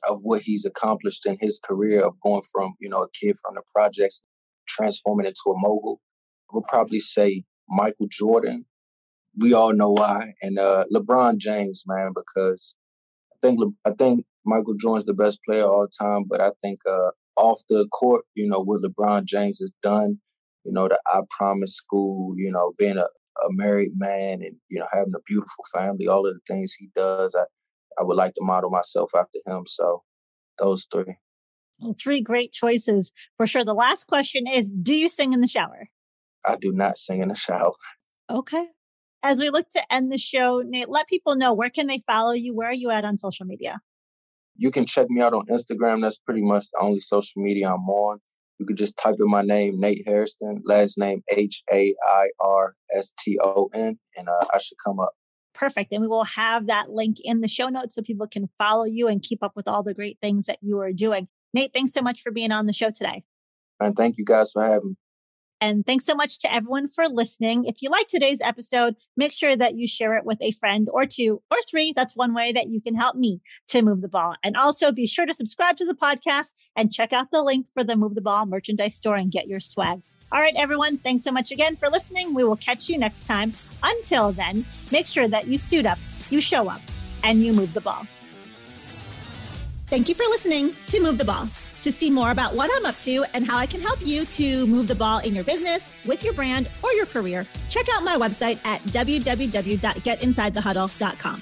of 0.07 0.19
what 0.21 0.41
he's 0.41 0.65
accomplished 0.65 1.25
in 1.25 1.37
his 1.39 1.59
career 1.63 2.01
of 2.01 2.19
going 2.21 2.41
from, 2.51 2.75
you 2.79 2.89
know, 2.89 3.03
a 3.03 3.09
kid 3.11 3.37
from 3.41 3.55
the 3.55 3.61
projects, 3.73 4.21
transforming 4.67 5.25
into 5.25 5.41
a 5.47 5.57
mogul. 5.57 5.99
I 6.51 6.55
would 6.55 6.67
probably 6.67 6.99
say 6.99 7.43
Michael 7.69 8.07
Jordan. 8.09 8.65
We 9.37 9.53
all 9.53 9.73
know 9.73 9.91
why, 9.91 10.33
and 10.41 10.57
uh, 10.57 10.85
LeBron 10.93 11.37
James, 11.37 11.83
man, 11.87 12.11
because 12.15 12.75
I 13.31 13.37
think 13.41 13.59
Le- 13.59 13.71
I 13.85 13.91
think 13.97 14.25
Michael 14.45 14.73
Jordan's 14.73 15.05
the 15.05 15.13
best 15.13 15.39
player 15.45 15.63
all 15.63 15.87
time, 15.87 16.25
but 16.27 16.41
I 16.41 16.51
think 16.61 16.79
uh, 16.89 17.11
off 17.37 17.61
the 17.69 17.87
court, 17.91 18.25
you 18.35 18.47
know, 18.47 18.61
what 18.61 18.81
LeBron 18.81 19.25
James 19.25 19.59
has 19.59 19.73
done, 19.83 20.19
you 20.65 20.71
know, 20.73 20.87
the 20.87 20.99
I 21.07 21.21
Promise 21.29 21.75
School, 21.75 22.33
you 22.37 22.51
know, 22.51 22.73
being 22.77 22.97
a, 22.97 23.05
a 23.45 23.51
married 23.51 23.91
man 23.95 24.41
and 24.41 24.55
you 24.69 24.79
know 24.79 24.87
having 24.91 25.13
a 25.15 25.21
beautiful 25.27 25.63
family, 25.73 26.07
all 26.07 26.27
of 26.27 26.33
the 26.33 26.41
things 26.47 26.73
he 26.73 26.89
does, 26.95 27.35
I 27.35 27.43
I 27.99 28.03
would 28.03 28.15
like 28.15 28.33
to 28.35 28.41
model 28.43 28.69
myself 28.69 29.11
after 29.15 29.39
him. 29.45 29.63
So 29.67 30.03
those 30.57 30.87
three. 30.91 31.17
Well, 31.79 31.93
three 31.93 32.21
great 32.21 32.51
choices 32.51 33.11
for 33.37 33.47
sure. 33.47 33.63
The 33.63 33.73
last 33.73 34.05
question 34.07 34.47
is 34.47 34.71
Do 34.71 34.95
you 34.95 35.09
sing 35.09 35.33
in 35.33 35.41
the 35.41 35.47
shower? 35.47 35.89
I 36.45 36.55
do 36.55 36.71
not 36.71 36.97
sing 36.97 37.21
in 37.21 37.29
the 37.29 37.35
shower. 37.35 37.73
Okay. 38.29 38.67
As 39.21 39.39
we 39.39 39.49
look 39.49 39.69
to 39.71 39.93
end 39.93 40.11
the 40.11 40.17
show, 40.17 40.63
Nate, 40.65 40.89
let 40.89 41.07
people 41.07 41.35
know 41.35 41.53
where 41.53 41.69
can 41.69 41.87
they 41.87 42.01
follow 42.07 42.31
you? 42.31 42.55
Where 42.55 42.69
are 42.69 42.73
you 42.73 42.89
at 42.89 43.03
on 43.03 43.17
social 43.17 43.45
media? 43.45 43.79
You 44.55 44.71
can 44.71 44.85
check 44.85 45.09
me 45.09 45.21
out 45.21 45.33
on 45.33 45.45
Instagram. 45.47 46.01
That's 46.01 46.17
pretty 46.17 46.41
much 46.41 46.65
the 46.71 46.79
only 46.81 46.99
social 46.99 47.41
media 47.41 47.69
I'm 47.69 47.87
on. 47.89 48.19
You 48.59 48.65
could 48.65 48.77
just 48.77 48.97
type 48.97 49.15
in 49.19 49.29
my 49.29 49.41
name, 49.41 49.79
Nate 49.79 50.03
Hairston, 50.05 50.61
last 50.65 50.97
name 50.97 51.23
H 51.31 51.63
A 51.71 51.95
I 52.05 52.27
R 52.41 52.75
S 52.93 53.13
T 53.17 53.39
O 53.41 53.69
N, 53.73 53.97
and 54.17 54.27
uh, 54.27 54.45
I 54.53 54.57
should 54.57 54.77
come 54.85 54.99
up. 54.99 55.13
Perfect. 55.59 55.91
And 55.91 56.01
we 56.01 56.07
will 56.07 56.23
have 56.23 56.67
that 56.67 56.89
link 56.89 57.17
in 57.21 57.41
the 57.41 57.47
show 57.49 57.67
notes 57.67 57.95
so 57.95 58.01
people 58.01 58.27
can 58.27 58.49
follow 58.57 58.85
you 58.85 59.09
and 59.09 59.21
keep 59.21 59.43
up 59.43 59.57
with 59.57 59.67
all 59.67 59.83
the 59.83 59.93
great 59.93 60.17
things 60.21 60.45
that 60.45 60.59
you 60.61 60.79
are 60.79 60.93
doing. 60.93 61.27
Nate, 61.53 61.73
thanks 61.73 61.91
so 61.91 62.01
much 62.01 62.21
for 62.21 62.31
being 62.31 62.51
on 62.51 62.65
the 62.65 62.73
show 62.73 62.91
today. 62.91 63.23
And 63.81 63.93
thank 63.95 64.17
you 64.17 64.23
guys 64.23 64.53
for 64.53 64.63
having 64.63 64.89
me. 64.89 64.95
And 65.61 65.85
thanks 65.85 66.05
so 66.05 66.15
much 66.15 66.39
to 66.39 66.53
everyone 66.53 66.87
for 66.87 67.09
listening. 67.09 67.65
If 67.65 67.81
you 67.81 67.89
like 67.89 68.07
today's 68.07 68.39
episode, 68.39 68.95
make 69.17 69.33
sure 69.33 69.57
that 69.57 69.75
you 69.75 69.87
share 69.87 70.15
it 70.15 70.23
with 70.23 70.37
a 70.39 70.51
friend 70.51 70.87
or 70.93 71.05
two 71.05 71.41
or 71.51 71.57
three. 71.69 71.91
That's 71.93 72.15
one 72.15 72.33
way 72.33 72.53
that 72.53 72.67
you 72.67 72.79
can 72.79 72.95
help 72.95 73.17
me 73.17 73.41
to 73.67 73.81
move 73.81 73.99
the 74.01 74.07
ball. 74.07 74.35
And 74.41 74.55
also 74.55 74.93
be 74.93 75.05
sure 75.05 75.25
to 75.25 75.33
subscribe 75.33 75.75
to 75.77 75.85
the 75.85 75.93
podcast 75.93 76.51
and 76.77 76.93
check 76.93 77.11
out 77.11 77.31
the 77.31 77.43
link 77.43 77.67
for 77.73 77.83
the 77.83 77.97
Move 77.97 78.15
the 78.15 78.21
Ball 78.21 78.45
merchandise 78.45 78.95
store 78.95 79.15
and 79.15 79.29
get 79.29 79.49
your 79.49 79.59
swag. 79.59 79.99
All 80.31 80.39
right, 80.39 80.53
everyone, 80.55 80.97
thanks 80.97 81.23
so 81.23 81.31
much 81.31 81.51
again 81.51 81.75
for 81.75 81.89
listening. 81.89 82.35
We 82.35 82.43
will 82.43 82.55
catch 82.55 82.87
you 82.87 82.99
next 82.99 83.23
time. 83.23 83.51
Until 83.81 84.31
then, 84.31 84.63
make 84.91 85.07
sure 85.07 85.27
that 85.27 85.47
you 85.47 85.57
suit 85.57 85.87
up, 85.87 85.97
you 86.29 86.39
show 86.39 86.69
up, 86.69 86.81
and 87.23 87.43
you 87.43 87.51
move 87.51 87.73
the 87.73 87.81
ball. 87.81 88.05
Thank 89.87 90.07
you 90.07 90.13
for 90.13 90.25
listening 90.25 90.75
to 90.87 91.01
Move 91.01 91.17
the 91.17 91.25
Ball. 91.25 91.47
To 91.81 91.91
see 91.91 92.11
more 92.11 92.29
about 92.31 92.53
what 92.53 92.69
I'm 92.75 92.85
up 92.85 92.99
to 92.99 93.25
and 93.33 93.43
how 93.45 93.57
I 93.57 93.65
can 93.65 93.81
help 93.81 94.05
you 94.05 94.25
to 94.25 94.67
move 94.67 94.87
the 94.87 94.93
ball 94.95 95.17
in 95.19 95.33
your 95.33 95.45
business, 95.45 95.89
with 96.05 96.23
your 96.23 96.33
brand, 96.33 96.69
or 96.83 96.91
your 96.91 97.07
career, 97.07 97.47
check 97.69 97.87
out 97.95 98.03
my 98.03 98.17
website 98.17 98.59
at 98.65 98.83
www.getinsidethehuddle.com. 98.83 101.41